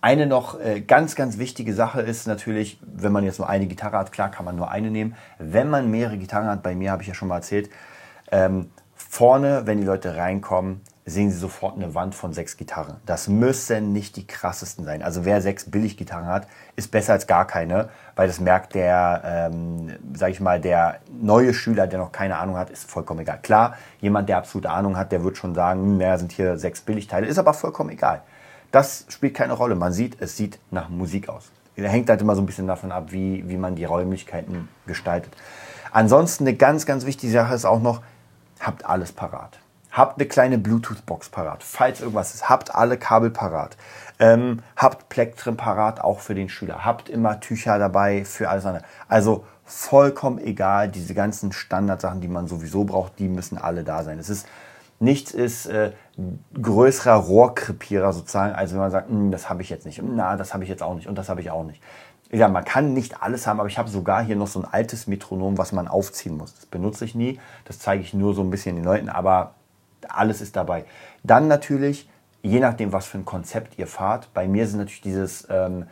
eine 0.04 0.26
noch 0.26 0.60
äh, 0.60 0.82
ganz, 0.82 1.16
ganz 1.16 1.38
wichtige 1.38 1.72
Sache 1.72 2.02
ist 2.02 2.26
natürlich, 2.26 2.78
wenn 2.82 3.10
man 3.10 3.24
jetzt 3.24 3.38
nur 3.38 3.48
eine 3.48 3.64
Gitarre 3.64 3.96
hat, 3.96 4.12
klar 4.12 4.30
kann 4.30 4.44
man 4.44 4.54
nur 4.54 4.70
eine 4.70 4.90
nehmen. 4.90 5.16
Wenn 5.38 5.70
man 5.70 5.90
mehrere 5.90 6.18
Gitarren 6.18 6.46
hat, 6.46 6.62
bei 6.62 6.74
mir 6.74 6.90
habe 6.90 7.00
ich 7.00 7.08
ja 7.08 7.14
schon 7.14 7.28
mal 7.28 7.36
erzählt, 7.36 7.70
ähm, 8.30 8.70
vorne, 8.94 9.62
wenn 9.64 9.78
die 9.78 9.86
Leute 9.86 10.14
reinkommen, 10.14 10.82
sehen 11.06 11.30
sie 11.30 11.38
sofort 11.38 11.76
eine 11.76 11.94
Wand 11.94 12.14
von 12.14 12.34
sechs 12.34 12.58
Gitarren. 12.58 12.98
Das 13.06 13.28
müssen 13.28 13.94
nicht 13.94 14.16
die 14.16 14.26
krassesten 14.26 14.84
sein. 14.84 15.02
Also 15.02 15.24
wer 15.24 15.40
sechs 15.40 15.70
Billiggitarren 15.70 16.26
hat, 16.26 16.48
ist 16.76 16.90
besser 16.90 17.14
als 17.14 17.26
gar 17.26 17.46
keine, 17.46 17.88
weil 18.14 18.26
das 18.26 18.40
merkt 18.40 18.74
der, 18.74 19.22
ähm, 19.24 19.96
sag 20.12 20.32
ich 20.32 20.40
mal, 20.40 20.60
der 20.60 21.00
neue 21.18 21.54
Schüler, 21.54 21.86
der 21.86 21.98
noch 21.98 22.12
keine 22.12 22.36
Ahnung 22.36 22.58
hat, 22.58 22.68
ist 22.68 22.90
vollkommen 22.90 23.20
egal. 23.20 23.38
Klar, 23.42 23.76
jemand, 24.02 24.28
der 24.28 24.36
absolute 24.36 24.68
Ahnung 24.68 24.98
hat, 24.98 25.12
der 25.12 25.24
wird 25.24 25.38
schon 25.38 25.54
sagen, 25.54 25.80
hm, 25.80 25.96
naja, 25.96 26.18
sind 26.18 26.32
hier 26.32 26.58
sechs 26.58 26.82
Billigteile, 26.82 27.26
ist 27.26 27.38
aber 27.38 27.54
vollkommen 27.54 27.88
egal. 27.88 28.20
Das 28.74 29.06
spielt 29.08 29.34
keine 29.34 29.52
Rolle. 29.52 29.76
Man 29.76 29.92
sieht, 29.92 30.20
es 30.20 30.36
sieht 30.36 30.58
nach 30.72 30.88
Musik 30.88 31.28
aus. 31.28 31.52
Hängt 31.76 32.10
halt 32.10 32.20
immer 32.20 32.34
so 32.34 32.42
ein 32.42 32.46
bisschen 32.46 32.66
davon 32.66 32.90
ab, 32.90 33.12
wie, 33.12 33.48
wie 33.48 33.56
man 33.56 33.76
die 33.76 33.84
Räumlichkeiten 33.84 34.68
gestaltet. 34.84 35.32
Ansonsten 35.92 36.42
eine 36.42 36.56
ganz, 36.56 36.84
ganz 36.84 37.06
wichtige 37.06 37.32
Sache 37.32 37.54
ist 37.54 37.66
auch 37.66 37.80
noch, 37.80 38.02
habt 38.58 38.84
alles 38.84 39.12
parat. 39.12 39.60
Habt 39.92 40.18
eine 40.18 40.26
kleine 40.26 40.58
Bluetooth-Box 40.58 41.28
parat. 41.28 41.62
Falls 41.62 42.00
irgendwas 42.00 42.34
ist, 42.34 42.48
habt 42.48 42.74
alle 42.74 42.98
Kabel 42.98 43.30
parat. 43.30 43.76
Ähm, 44.18 44.58
habt 44.76 45.08
Plektren 45.08 45.56
parat, 45.56 46.00
auch 46.00 46.18
für 46.18 46.34
den 46.34 46.48
Schüler. 46.48 46.84
Habt 46.84 47.08
immer 47.08 47.38
Tücher 47.38 47.78
dabei 47.78 48.24
für 48.24 48.48
alles 48.48 48.66
andere. 48.66 48.82
Also 49.06 49.44
vollkommen 49.64 50.38
egal, 50.38 50.88
diese 50.88 51.14
ganzen 51.14 51.52
Standardsachen, 51.52 52.20
die 52.20 52.26
man 52.26 52.48
sowieso 52.48 52.82
braucht, 52.82 53.20
die 53.20 53.28
müssen 53.28 53.56
alle 53.56 53.84
da 53.84 54.02
sein. 54.02 54.18
Es 54.18 54.28
ist 54.28 54.48
Nichts 55.00 55.32
ist 55.32 55.66
äh, 55.66 55.92
größerer 56.60 57.16
Rohrkrepierer 57.16 58.12
sozusagen, 58.12 58.54
als 58.54 58.72
wenn 58.72 58.78
man 58.78 58.90
sagt, 58.90 59.08
hm, 59.08 59.30
das 59.30 59.50
habe 59.50 59.62
ich 59.62 59.70
jetzt 59.70 59.86
nicht, 59.86 60.00
na, 60.02 60.36
das 60.36 60.54
habe 60.54 60.64
ich 60.64 60.70
jetzt 60.70 60.82
auch 60.82 60.94
nicht 60.94 61.08
und 61.08 61.16
das 61.16 61.28
habe 61.28 61.40
ich 61.40 61.50
auch 61.50 61.64
nicht. 61.64 61.82
Ja, 62.30 62.48
man 62.48 62.64
kann 62.64 62.94
nicht 62.94 63.22
alles 63.22 63.46
haben, 63.46 63.60
aber 63.60 63.68
ich 63.68 63.78
habe 63.78 63.88
sogar 63.88 64.24
hier 64.24 64.36
noch 64.36 64.46
so 64.46 64.60
ein 64.60 64.64
altes 64.64 65.06
Metronom, 65.06 65.58
was 65.58 65.72
man 65.72 65.88
aufziehen 65.88 66.36
muss. 66.36 66.54
Das 66.54 66.66
benutze 66.66 67.04
ich 67.04 67.14
nie, 67.14 67.38
das 67.64 67.78
zeige 67.78 68.02
ich 68.02 68.14
nur 68.14 68.34
so 68.34 68.42
ein 68.42 68.50
bisschen 68.50 68.76
den 68.76 68.84
Leuten, 68.84 69.08
aber 69.08 69.54
alles 70.08 70.40
ist 70.40 70.56
dabei. 70.56 70.84
Dann 71.22 71.48
natürlich, 71.48 72.08
je 72.42 72.60
nachdem, 72.60 72.92
was 72.92 73.06
für 73.06 73.18
ein 73.18 73.24
Konzept 73.24 73.78
ihr 73.78 73.86
fahrt, 73.86 74.32
bei 74.34 74.48
mir 74.48 74.66
sind 74.66 74.78
natürlich 74.78 75.00
dieses 75.00 75.46
ähm, 75.50 75.86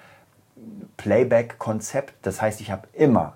Playback-Konzept, 0.96 2.14
das 2.22 2.40
heißt, 2.40 2.60
ich 2.60 2.70
habe 2.70 2.88
immer 2.92 3.34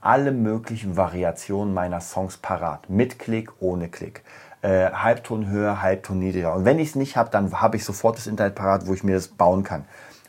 alle 0.00 0.30
möglichen 0.30 0.96
Variationen 0.96 1.74
meiner 1.74 2.00
Songs 2.00 2.36
parat, 2.36 2.88
mit 2.88 3.18
Klick, 3.18 3.52
ohne 3.60 3.88
Klick. 3.88 4.22
Äh, 4.66 4.90
Halbton 4.92 5.48
höher, 5.48 5.80
Halbton 5.80 6.18
niedriger. 6.18 6.52
Und 6.52 6.64
wenn 6.64 6.80
ich 6.80 6.88
es 6.88 6.94
nicht 6.96 7.16
habe, 7.16 7.30
dann 7.30 7.52
habe 7.60 7.76
ich 7.76 7.84
sofort 7.84 8.16
das 8.16 8.26
Internet 8.26 8.56
parat, 8.56 8.88
wo 8.88 8.94
ich 8.94 9.04
mir 9.04 9.14
das 9.14 9.28
bauen 9.28 9.62
kann. 9.62 9.84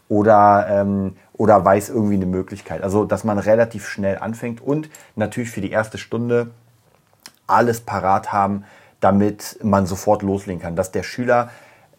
Oder, 0.09 0.67
ähm, 0.69 1.17
oder 1.33 1.65
weiß 1.65 1.89
irgendwie 1.89 2.15
eine 2.15 2.27
Möglichkeit. 2.27 2.83
Also, 2.83 3.03
dass 3.03 3.23
man 3.23 3.39
relativ 3.39 3.87
schnell 3.87 4.19
anfängt 4.19 4.61
und 4.61 4.89
natürlich 5.15 5.49
für 5.49 5.61
die 5.61 5.71
erste 5.71 5.97
Stunde 5.97 6.51
alles 7.47 7.81
parat 7.81 8.31
haben, 8.31 8.63
damit 8.99 9.57
man 9.63 9.87
sofort 9.87 10.21
loslegen 10.21 10.61
kann. 10.61 10.75
Dass 10.75 10.91
der 10.91 11.03
Schüler 11.03 11.49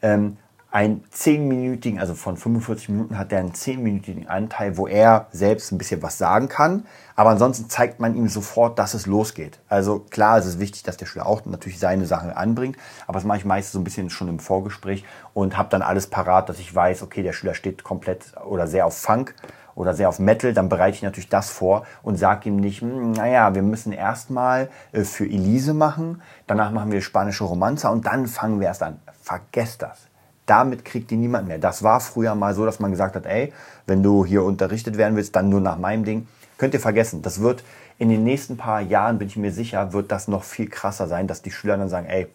ähm, 0.01 0.37
einen 0.79 1.03
10-minütigen, 1.13 1.99
also 1.99 2.15
von 2.15 2.37
45 2.37 2.91
Minuten 2.91 3.19
hat 3.19 3.33
er 3.33 3.41
einen 3.41 3.51
10-minütigen 3.51 4.29
Anteil, 4.29 4.77
wo 4.77 4.87
er 4.87 5.27
selbst 5.33 5.73
ein 5.73 5.79
bisschen 5.79 6.05
was 6.05 6.19
sagen 6.19 6.49
kann. 6.49 6.87
Aber 7.17 7.31
ansonsten 7.31 7.69
zeigt 7.69 7.99
man 7.99 8.15
ihm 8.15 8.29
sofort, 8.29 8.79
dass 8.79 8.95
es 8.95 9.07
losgeht. 9.07 9.59
Also 9.69 9.99
klar, 9.99 10.39
es 10.39 10.47
ist 10.47 10.61
wichtig, 10.61 10.85
dass 10.85 10.97
der 10.97 11.07
Schüler 11.07 11.27
auch 11.27 11.45
natürlich 11.47 11.81
seine 11.81 12.07
Sachen 12.07 12.31
anbringt. 12.31 12.77
Aber 13.09 13.15
das 13.15 13.25
mache 13.25 13.39
ich 13.39 13.45
meistens 13.45 13.73
so 13.73 13.81
ein 13.81 13.83
bisschen 13.83 14.09
schon 14.09 14.29
im 14.29 14.39
Vorgespräch 14.39 15.05
und 15.35 15.59
habe 15.59 15.69
dann 15.69 15.83
alles 15.83 16.07
parat, 16.07 16.49
dass 16.49 16.61
ich 16.61 16.73
weiß, 16.73 17.03
okay, 17.03 17.25
der 17.25 17.33
Schüler 17.33 17.55
steht 17.55 17.83
komplett 17.83 18.27
oder 18.47 18.69
sehr 18.69 18.87
auf 18.87 18.97
Funk 18.97 19.35
oder 19.75 19.95
sehr 19.95 20.09
auf 20.09 20.21
Metal, 20.21 20.53
dann 20.55 20.69
bereite 20.69 20.95
ich 20.97 21.03
natürlich 21.03 21.29
das 21.29 21.51
vor 21.51 21.87
und 22.05 22.19
sage 22.19 22.51
ihm 22.51 22.57
nicht, 22.57 22.83
hm, 22.83 23.13
naja, 23.13 23.53
wir 23.57 23.63
müssen 23.63 23.93
erstmal 23.93 24.71
äh, 24.93 25.03
für 25.03 25.25
Elise 25.25 25.75
machen, 25.75 26.23
danach 26.47 26.71
machen 26.71 26.93
wir 26.93 27.01
spanische 27.01 27.43
Romanze 27.43 27.89
und 27.91 28.07
dann 28.07 28.29
fangen 28.29 28.61
wir 28.61 28.69
erst 28.69 28.85
an. 28.85 29.01
Vergesst 29.23 29.83
das 29.83 30.09
damit 30.49 30.85
kriegt 30.85 31.11
die 31.11 31.17
niemand 31.17 31.47
mehr. 31.47 31.59
Das 31.59 31.83
war 31.83 32.01
früher 32.01 32.35
mal 32.35 32.55
so, 32.55 32.65
dass 32.65 32.81
man 32.81 32.91
gesagt 32.91 33.17
hat, 33.17 33.27
ey, 33.27 33.53
wenn 33.87 34.03
du 34.03 34.25
hier 34.25 34.43
unterrichtet 34.43 34.97
werden 34.97 35.15
willst, 35.15 35.37
dann 35.37 35.49
nur 35.49 35.61
nach 35.61 35.79
meinem 35.79 36.05
Ding. 36.05 36.27
Könnt 36.57 36.75
ihr 36.75 36.81
vergessen. 36.81 37.23
Das 37.23 37.41
wird 37.41 37.63
in 37.99 38.09
den 38.09 38.25
nächsten 38.25 38.57
paar 38.57 38.81
Jahren, 38.81 39.19
bin 39.19 39.29
ich 39.29 39.37
mir 39.37 39.53
sicher, 39.53 39.93
wird 39.93 40.11
das 40.11 40.27
noch 40.27 40.45
viel 40.45 40.69
krasser 40.69 41.07
sein, 41.07 41.27
dass 41.27 41.43
die 41.43 41.51
Schüler 41.51 41.77
dann 41.77 41.89
sagen, 41.89 42.07
ey, 42.07 42.29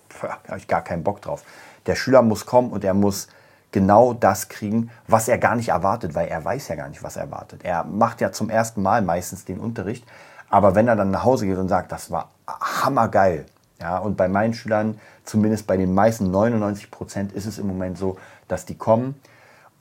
habe 0.47 0.57
ich 0.57 0.67
gar 0.67 0.83
keinen 0.83 1.03
Bock 1.03 1.21
drauf. 1.21 1.43
Der 1.85 1.95
Schüler 1.95 2.21
muss 2.21 2.45
kommen 2.45 2.71
und 2.71 2.83
er 2.83 2.93
muss 2.93 3.27
genau 3.71 4.13
das 4.13 4.47
kriegen, 4.47 4.91
was 5.07 5.27
er 5.27 5.37
gar 5.39 5.55
nicht 5.55 5.69
erwartet, 5.69 6.15
weil 6.15 6.27
er 6.27 6.45
weiß 6.45 6.67
ja 6.67 6.75
gar 6.75 6.89
nicht, 6.89 7.03
was 7.03 7.15
er 7.15 7.23
erwartet. 7.23 7.61
Er 7.63 7.83
macht 7.83 8.21
ja 8.21 8.31
zum 8.31 8.49
ersten 8.49 8.81
Mal 8.81 9.01
meistens 9.01 9.45
den 9.45 9.59
Unterricht, 9.59 10.05
aber 10.49 10.75
wenn 10.75 10.87
er 10.87 10.95
dann 10.95 11.11
nach 11.11 11.23
Hause 11.23 11.47
geht 11.47 11.57
und 11.57 11.69
sagt, 11.69 11.91
das 11.91 12.11
war 12.11 12.29
hammergeil, 12.47 13.45
ja, 13.81 13.97
und 13.97 14.17
bei 14.17 14.27
meinen 14.27 14.53
Schülern, 14.53 14.99
zumindest 15.23 15.67
bei 15.67 15.77
den 15.77 15.93
meisten 15.93 16.31
99 16.31 16.91
Prozent, 16.91 17.33
ist 17.33 17.45
es 17.45 17.57
im 17.57 17.67
Moment 17.67 17.97
so, 17.97 18.17
dass 18.47 18.65
die 18.65 18.75
kommen 18.75 19.15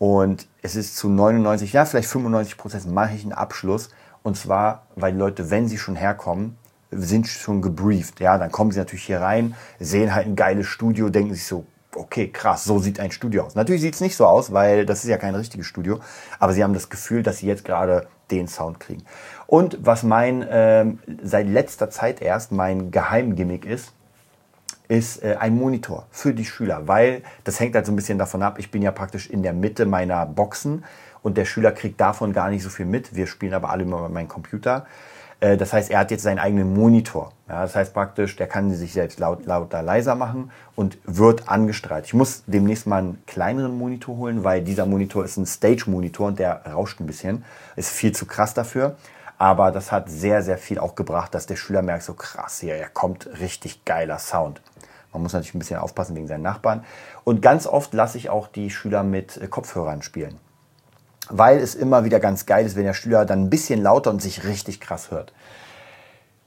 und 0.03 0.49
es 0.63 0.75
ist 0.75 0.97
zu 0.97 1.09
99, 1.09 1.73
ja, 1.75 1.85
vielleicht 1.85 2.09
95 2.09 2.57
Prozent 2.57 2.87
mache 2.93 3.15
ich 3.15 3.23
einen 3.23 3.33
Abschluss. 3.33 3.91
Und 4.25 4.37
zwar, 4.37 4.87
weil 4.97 5.13
die 5.13 5.19
Leute, 5.19 5.49
wenn 5.49 5.69
sie 5.69 5.79
schon 5.79 5.95
herkommen, 5.95 6.57
sind 6.91 7.29
schon 7.29 7.63
gebrieft. 7.63 8.19
Ja, 8.19 8.37
dann 8.37 8.51
kommen 8.51 8.73
sie 8.73 8.81
natürlich 8.81 9.05
hier 9.05 9.21
rein, 9.21 9.55
sehen 9.79 10.13
halt 10.13 10.27
ein 10.27 10.35
geiles 10.35 10.67
Studio, 10.67 11.09
denken 11.09 11.35
sich 11.35 11.47
so, 11.47 11.67
okay, 11.95 12.33
krass, 12.33 12.65
so 12.65 12.81
sieht 12.81 12.99
ein 12.99 13.13
Studio 13.13 13.45
aus. 13.45 13.55
Natürlich 13.55 13.83
sieht 13.83 13.95
es 13.95 14.01
nicht 14.01 14.17
so 14.17 14.27
aus, 14.27 14.53
weil 14.53 14.87
das 14.87 15.05
ist 15.05 15.09
ja 15.09 15.19
kein 15.19 15.37
richtiges 15.37 15.67
Studio, 15.67 16.01
aber 16.41 16.53
sie 16.53 16.65
haben 16.65 16.75
das 16.75 16.91
Gefühl, 16.91 17.23
dass 17.23 17.39
sie 17.39 17.47
jetzt 17.47 17.65
gerade 17.65 18.09
den 18.33 18.49
Sound 18.49 18.81
kriegen. 18.81 19.05
Und 19.47 19.79
was 19.81 20.03
mein, 20.03 20.45
ähm, 20.51 20.99
seit 21.23 21.47
letzter 21.47 21.91
Zeit 21.91 22.21
erst 22.21 22.51
mein 22.51 22.91
Geheimgimmick 22.91 23.65
ist, 23.65 23.93
ist 24.89 25.23
äh, 25.23 25.37
ein 25.39 25.57
Monitor 25.57 26.07
für 26.11 26.35
die 26.35 26.45
Schüler, 26.45 26.89
weil 26.89 27.23
das 27.45 27.61
hängt 27.61 27.75
halt 27.75 27.87
so 27.87 27.93
ein 27.93 27.97
bisschen 27.97 28.19
davon 28.19 28.43
ab, 28.43 28.59
ich 28.59 28.71
bin 28.71 28.83
ja 28.83 28.91
praktisch 28.91 29.31
in 29.31 29.43
der 29.43 29.53
Mitte 29.53 29.87
meiner 29.87 30.27
Boxen 30.27 30.85
und 31.23 31.37
der 31.37 31.45
Schüler 31.45 31.73
kriegt 31.73 32.01
davon 32.01 32.33
gar 32.33 32.51
nicht 32.51 32.63
so 32.63 32.69
viel 32.69 32.87
mit. 32.87 33.15
Wir 33.15 33.27
spielen 33.27 33.55
aber 33.55 33.71
alle 33.71 33.85
über 33.85 34.09
meinen 34.09 34.29
Computer. 34.29 34.87
Äh, 35.43 35.57
das 35.57 35.73
heißt, 35.73 35.91
er 35.91 35.99
hat 35.99 36.11
jetzt 36.11 36.23
seinen 36.23 36.39
eigenen 36.39 36.73
Monitor. 36.73 37.33
Ja, 37.49 37.63
das 37.63 37.75
heißt 37.75 37.93
praktisch, 37.93 38.37
der 38.37 38.47
kann 38.47 38.71
sich 38.71 38.93
selbst 38.93 39.19
laut, 39.19 39.45
lauter, 39.45 39.83
leiser 39.83 40.15
machen 40.15 40.51
und 40.77 40.97
wird 41.05 41.49
angestrahlt. 41.49 42.07
Ich 42.07 42.15
muss 42.15 42.45
demnächst 42.47 42.87
mal 42.87 42.99
einen 42.99 43.27
kleineren 43.27 43.77
Monitor 43.77 44.17
holen, 44.17 44.45
weil 44.45 44.63
dieser 44.63 44.87
Monitor 44.87 45.25
ist 45.25 45.37
ein 45.37 45.47
Stage-Monitor 45.47 46.29
und 46.29 46.39
der 46.39 46.65
rauscht 46.67 47.01
ein 47.01 47.07
bisschen. 47.07 47.45
Ist 47.77 47.91
viel 47.91 48.13
zu 48.13 48.25
krass 48.25 48.55
dafür. 48.55 48.97
Aber 49.37 49.73
das 49.73 49.91
hat 49.91 50.09
sehr, 50.09 50.43
sehr 50.45 50.57
viel 50.57 50.79
auch 50.79 50.95
gebracht, 50.95 51.35
dass 51.35 51.47
der 51.47 51.57
Schüler 51.57 51.83
merkt, 51.83 52.05
so 52.05 52.15
krass, 52.15 52.61
hier, 52.61 52.77
er 52.77 52.89
kommt 52.89 53.29
richtig 53.41 53.85
geiler 53.85 54.21
Sound. 54.21 54.63
Man 55.13 55.23
muss 55.23 55.33
natürlich 55.33 55.55
ein 55.55 55.59
bisschen 55.59 55.81
aufpassen 55.81 56.15
wegen 56.15 56.29
seinen 56.29 56.43
Nachbarn. 56.43 56.85
Und 57.25 57.43
ganz 57.43 57.67
oft 57.67 57.93
lasse 57.93 58.19
ich 58.19 58.31
auch 58.31 58.47
die 58.47 58.71
Schüler 58.71 59.03
mit 59.03 59.37
äh, 59.37 59.49
Kopfhörern 59.49 60.03
spielen 60.03 60.39
weil 61.31 61.59
es 61.59 61.75
immer 61.75 62.05
wieder 62.05 62.21
ganz 62.21 62.47
geil 62.47 62.67
ist, 62.67 62.77
wenn 62.77 62.85
der 62.85 62.95
Schüler 62.95 63.25
dann 63.25 63.45
ein 63.45 63.51
bisschen 63.51 63.83
lauter 63.83 64.11
und 64.11 64.23
sich 64.23 64.45
richtig 64.45 64.81
krass 64.81 65.11
hört. 65.11 65.33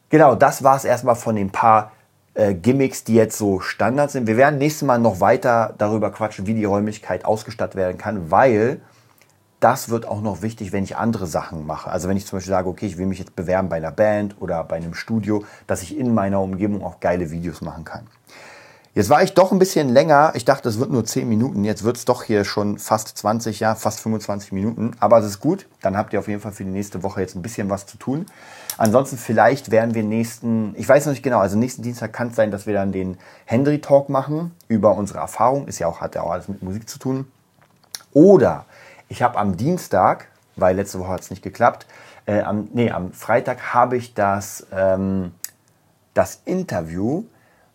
Genau, 0.10 0.36
das 0.36 0.64
war 0.64 0.76
es 0.76 0.86
erstmal 0.86 1.16
von 1.16 1.36
den 1.36 1.52
paar 1.52 1.92
äh, 2.36 2.54
Gimmicks, 2.54 3.04
die 3.04 3.16
jetzt 3.16 3.38
so 3.38 3.60
Standard 3.60 4.12
sind. 4.12 4.28
Wir 4.28 4.38
werden 4.38 4.60
nächstes 4.60 4.86
Mal 4.86 5.00
noch 5.00 5.20
weiter 5.20 5.74
darüber 5.78 6.12
quatschen, 6.12 6.48
wie 6.48 6.54
die 6.54 6.66
Räumlichkeit 6.66 7.26
ausgestattet 7.26 7.76
werden 7.76 7.98
kann, 7.98 8.30
weil 8.30 8.82
das 9.60 9.90
wird 9.90 10.08
auch 10.08 10.22
noch 10.22 10.42
wichtig, 10.42 10.72
wenn 10.72 10.84
ich 10.84 10.98
andere 10.98 11.28
Sachen 11.28 11.66
mache. 11.66 11.90
Also 11.90 12.08
wenn 12.08 12.18
ich 12.18 12.26
zum 12.26 12.38
Beispiel 12.38 12.52
sage, 12.52 12.70
okay, 12.70 12.86
ich 12.86 12.98
will 12.98 13.08
mich 13.08 13.20
jetzt 13.20 13.36
bewerben 13.36 13.70
bei 13.70 13.78
einer 13.78 13.92
Band 13.92 14.36
oder 14.40 14.64
bei 14.64 14.76
einem 14.76 14.94
Studio, 14.94 15.44
dass 15.66 15.82
ich 15.82 15.98
in 15.98 16.14
meiner 16.14 16.42
Umgebung 16.42 16.84
auch 16.84 17.00
geile 17.00 17.32
Videos 17.32 17.62
machen 17.62 17.84
kann. 17.84 18.06
Jetzt 18.96 19.10
war 19.10 19.22
ich 19.22 19.34
doch 19.34 19.52
ein 19.52 19.60
bisschen 19.60 19.90
länger. 19.90 20.32
Ich 20.36 20.46
dachte, 20.46 20.70
es 20.70 20.80
wird 20.80 20.90
nur 20.90 21.04
10 21.04 21.28
Minuten. 21.28 21.66
Jetzt 21.66 21.84
wird 21.84 21.98
es 21.98 22.06
doch 22.06 22.24
hier 22.24 22.46
schon 22.46 22.80
fast 22.80 23.18
20, 23.18 23.60
ja, 23.60 23.76
fast 23.76 24.00
25 24.00 24.54
Minuten. 24.54 24.92
Aber 25.02 25.20
es 25.20 25.26
ist 25.26 25.42
gut. 25.42 25.68
Dann 25.82 25.98
habt 25.98 26.14
ihr 26.14 26.20
auf 26.20 26.30
jeden 26.30 26.40
Fall 26.40 26.54
für 26.54 26.64
die 26.64 26.70
nächste 26.70 27.04
Woche 27.04 27.20
jetzt 27.20 27.36
ein 27.36 27.42
bisschen 27.42 27.70
was 27.70 27.86
zu 27.86 27.98
tun. 27.98 28.26
Ansonsten 28.78 29.18
vielleicht 29.18 29.70
werden 29.70 29.96
wir 29.96 30.04
nächsten, 30.04 30.74
ich 30.78 30.88
weiß 30.88 31.08
noch 31.08 31.12
nicht 31.12 31.24
genau, 31.24 31.40
also 31.40 31.58
nächsten 31.58 31.82
Dienstag 31.82 32.14
kann 32.14 32.30
es 32.30 32.38
sein, 32.38 32.52
dass 32.52 32.68
wir 32.68 32.74
dann 32.74 32.94
den 32.94 33.18
Henry 33.44 33.82
Talk 33.82 34.08
machen 34.08 34.56
über 34.70 34.96
unsere 34.96 35.20
Erfahrung. 35.20 35.68
Ist 35.68 35.80
ja 35.80 35.88
auch, 35.88 36.00
hat 36.00 36.16
ja 36.16 36.22
auch 36.22 36.32
alles 36.32 36.48
mit 36.48 36.64
Musik 36.64 36.88
zu 36.88 36.98
tun. 36.98 37.28
Oder 38.14 38.66
ich 39.10 39.22
habe 39.22 39.38
am 39.38 39.58
Dienstag, 39.58 40.30
weil 40.56 40.78
letzte 40.78 41.00
Woche 41.00 41.10
hat 41.10 41.20
es 41.20 41.32
nicht 41.32 41.42
geklappt, 41.42 41.86
äh, 42.28 42.40
am, 42.44 42.70
nee, 42.72 42.90
am 42.90 43.12
Freitag 43.12 43.74
habe 43.74 43.98
ich 43.98 44.14
das, 44.14 44.66
ähm, 44.72 45.34
das 46.14 46.40
Interview 46.46 47.26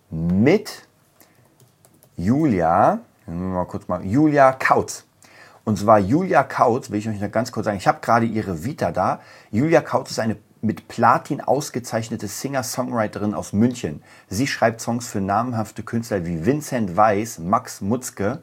mit 0.08 0.88
Julia, 2.20 2.98
mal 3.26 3.64
kurz 3.64 3.88
mal, 3.88 4.04
Julia 4.04 4.52
Kautz. 4.52 5.04
Und 5.64 5.78
zwar 5.78 5.98
Julia 5.98 6.42
Kautz, 6.42 6.90
will 6.90 6.98
ich 6.98 7.08
euch 7.08 7.18
noch 7.18 7.30
ganz 7.30 7.50
kurz 7.50 7.64
sagen, 7.64 7.78
ich 7.78 7.88
habe 7.88 8.00
gerade 8.02 8.26
ihre 8.26 8.62
Vita 8.62 8.92
da. 8.92 9.20
Julia 9.50 9.80
Kautz 9.80 10.10
ist 10.10 10.18
eine 10.18 10.36
mit 10.60 10.86
Platin 10.88 11.40
ausgezeichnete 11.40 12.28
Singer-Songwriterin 12.28 13.32
aus 13.32 13.54
München. 13.54 14.02
Sie 14.28 14.46
schreibt 14.46 14.82
Songs 14.82 15.08
für 15.08 15.22
namhafte 15.22 15.82
Künstler 15.82 16.26
wie 16.26 16.44
Vincent 16.44 16.94
Weiss, 16.94 17.38
Max 17.38 17.80
Mutzke, 17.80 18.42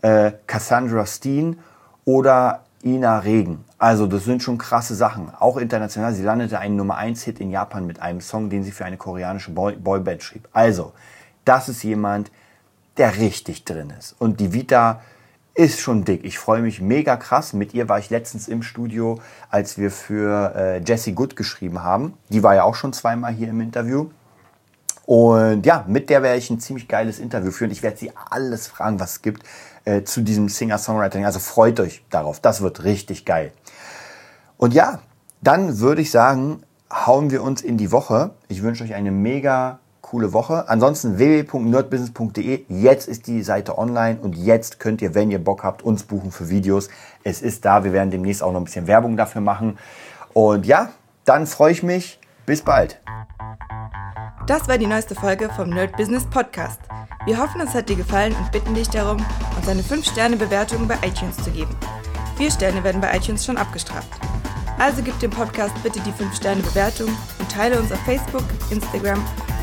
äh, 0.00 0.32
Cassandra 0.46 1.04
Steen 1.04 1.58
oder 2.06 2.64
Ina 2.82 3.18
Regen. 3.18 3.66
Also 3.76 4.06
das 4.06 4.24
sind 4.24 4.42
schon 4.42 4.56
krasse 4.56 4.94
Sachen, 4.94 5.30
auch 5.38 5.58
international. 5.58 6.14
Sie 6.14 6.22
landete 6.22 6.58
einen 6.58 6.76
Nummer 6.76 6.96
1 6.96 7.24
Hit 7.24 7.40
in 7.40 7.50
Japan 7.50 7.86
mit 7.86 8.00
einem 8.00 8.22
Song, 8.22 8.48
den 8.48 8.64
sie 8.64 8.72
für 8.72 8.86
eine 8.86 8.96
koreanische 8.96 9.50
Boy 9.50 9.76
Boyband 9.76 10.22
schrieb. 10.22 10.48
Also, 10.54 10.94
das 11.44 11.68
ist 11.68 11.82
jemand, 11.82 12.28
der 12.28 12.36
richtig 13.04 13.64
drin 13.64 13.92
ist. 13.98 14.14
Und 14.18 14.40
die 14.40 14.52
Vita 14.52 15.00
ist 15.54 15.80
schon 15.80 16.04
dick. 16.04 16.24
Ich 16.24 16.38
freue 16.38 16.60
mich 16.60 16.80
mega 16.80 17.16
krass. 17.16 17.52
Mit 17.52 17.72
ihr 17.72 17.88
war 17.88 17.98
ich 17.98 18.10
letztens 18.10 18.46
im 18.46 18.62
Studio, 18.62 19.20
als 19.48 19.78
wir 19.78 19.90
für 19.90 20.54
äh, 20.54 20.78
Jessie 20.82 21.12
Good 21.12 21.34
geschrieben 21.34 21.82
haben. 21.82 22.14
Die 22.28 22.42
war 22.42 22.54
ja 22.54 22.64
auch 22.64 22.74
schon 22.74 22.92
zweimal 22.92 23.32
hier 23.32 23.48
im 23.48 23.60
Interview. 23.60 24.10
Und 25.06 25.64
ja, 25.64 25.84
mit 25.86 26.10
der 26.10 26.22
werde 26.22 26.38
ich 26.38 26.50
ein 26.50 26.60
ziemlich 26.60 26.88
geiles 26.88 27.18
Interview 27.18 27.52
führen. 27.52 27.70
Ich 27.70 27.82
werde 27.82 27.96
sie 27.96 28.12
alles 28.30 28.66
fragen, 28.66 29.00
was 29.00 29.12
es 29.12 29.22
gibt 29.22 29.44
äh, 29.84 30.02
zu 30.02 30.20
diesem 30.20 30.48
Singer-Songwriting. 30.48 31.24
Also 31.24 31.38
freut 31.38 31.80
euch 31.80 32.04
darauf. 32.10 32.40
Das 32.40 32.60
wird 32.60 32.84
richtig 32.84 33.24
geil. 33.24 33.52
Und 34.58 34.74
ja, 34.74 35.00
dann 35.40 35.78
würde 35.78 36.02
ich 36.02 36.10
sagen, 36.10 36.62
hauen 36.92 37.30
wir 37.30 37.42
uns 37.42 37.62
in 37.62 37.78
die 37.78 37.92
Woche. 37.92 38.32
Ich 38.48 38.62
wünsche 38.62 38.84
euch 38.84 38.94
eine 38.94 39.10
mega 39.10 39.78
coole 40.06 40.32
Woche. 40.32 40.68
Ansonsten 40.68 41.18
www.nerdbusiness.de. 41.18 42.64
Jetzt 42.68 43.08
ist 43.08 43.26
die 43.26 43.42
Seite 43.42 43.76
online 43.76 44.18
und 44.20 44.36
jetzt 44.36 44.78
könnt 44.78 45.02
ihr, 45.02 45.14
wenn 45.14 45.30
ihr 45.30 45.42
Bock 45.42 45.64
habt, 45.64 45.82
uns 45.82 46.04
buchen 46.04 46.30
für 46.30 46.48
Videos. 46.48 46.88
Es 47.24 47.42
ist 47.42 47.64
da. 47.64 47.82
Wir 47.82 47.92
werden 47.92 48.10
demnächst 48.10 48.42
auch 48.42 48.52
noch 48.52 48.60
ein 48.60 48.64
bisschen 48.64 48.86
Werbung 48.86 49.16
dafür 49.16 49.40
machen. 49.40 49.78
Und 50.32 50.64
ja, 50.64 50.90
dann 51.24 51.46
freue 51.46 51.72
ich 51.72 51.82
mich. 51.82 52.20
Bis 52.46 52.62
bald. 52.62 53.00
Das 54.46 54.68
war 54.68 54.78
die 54.78 54.86
neueste 54.86 55.16
Folge 55.16 55.50
vom 55.56 55.70
Nerd 55.70 55.96
Business 55.96 56.24
Podcast. 56.24 56.78
Wir 57.24 57.42
hoffen, 57.42 57.60
es 57.60 57.74
hat 57.74 57.88
dir 57.88 57.96
gefallen 57.96 58.32
und 58.38 58.52
bitten 58.52 58.74
dich 58.74 58.88
darum, 58.88 59.16
uns 59.56 59.68
eine 59.68 59.82
5-Sterne-Bewertung 59.82 60.86
bei 60.86 60.94
iTunes 61.04 61.36
zu 61.42 61.50
geben. 61.50 61.74
Vier 62.36 62.52
Sterne 62.52 62.84
werden 62.84 63.00
bei 63.00 63.16
iTunes 63.16 63.44
schon 63.44 63.56
abgestraft. 63.56 64.08
Also 64.78 65.02
gib 65.02 65.18
dem 65.18 65.32
Podcast 65.32 65.74
bitte 65.82 65.98
die 66.00 66.12
5-Sterne-Bewertung 66.12 67.08
und 67.08 67.50
teile 67.50 67.80
uns 67.80 67.90
auf 67.90 67.98
Facebook, 68.00 68.44
Instagram 68.70 69.20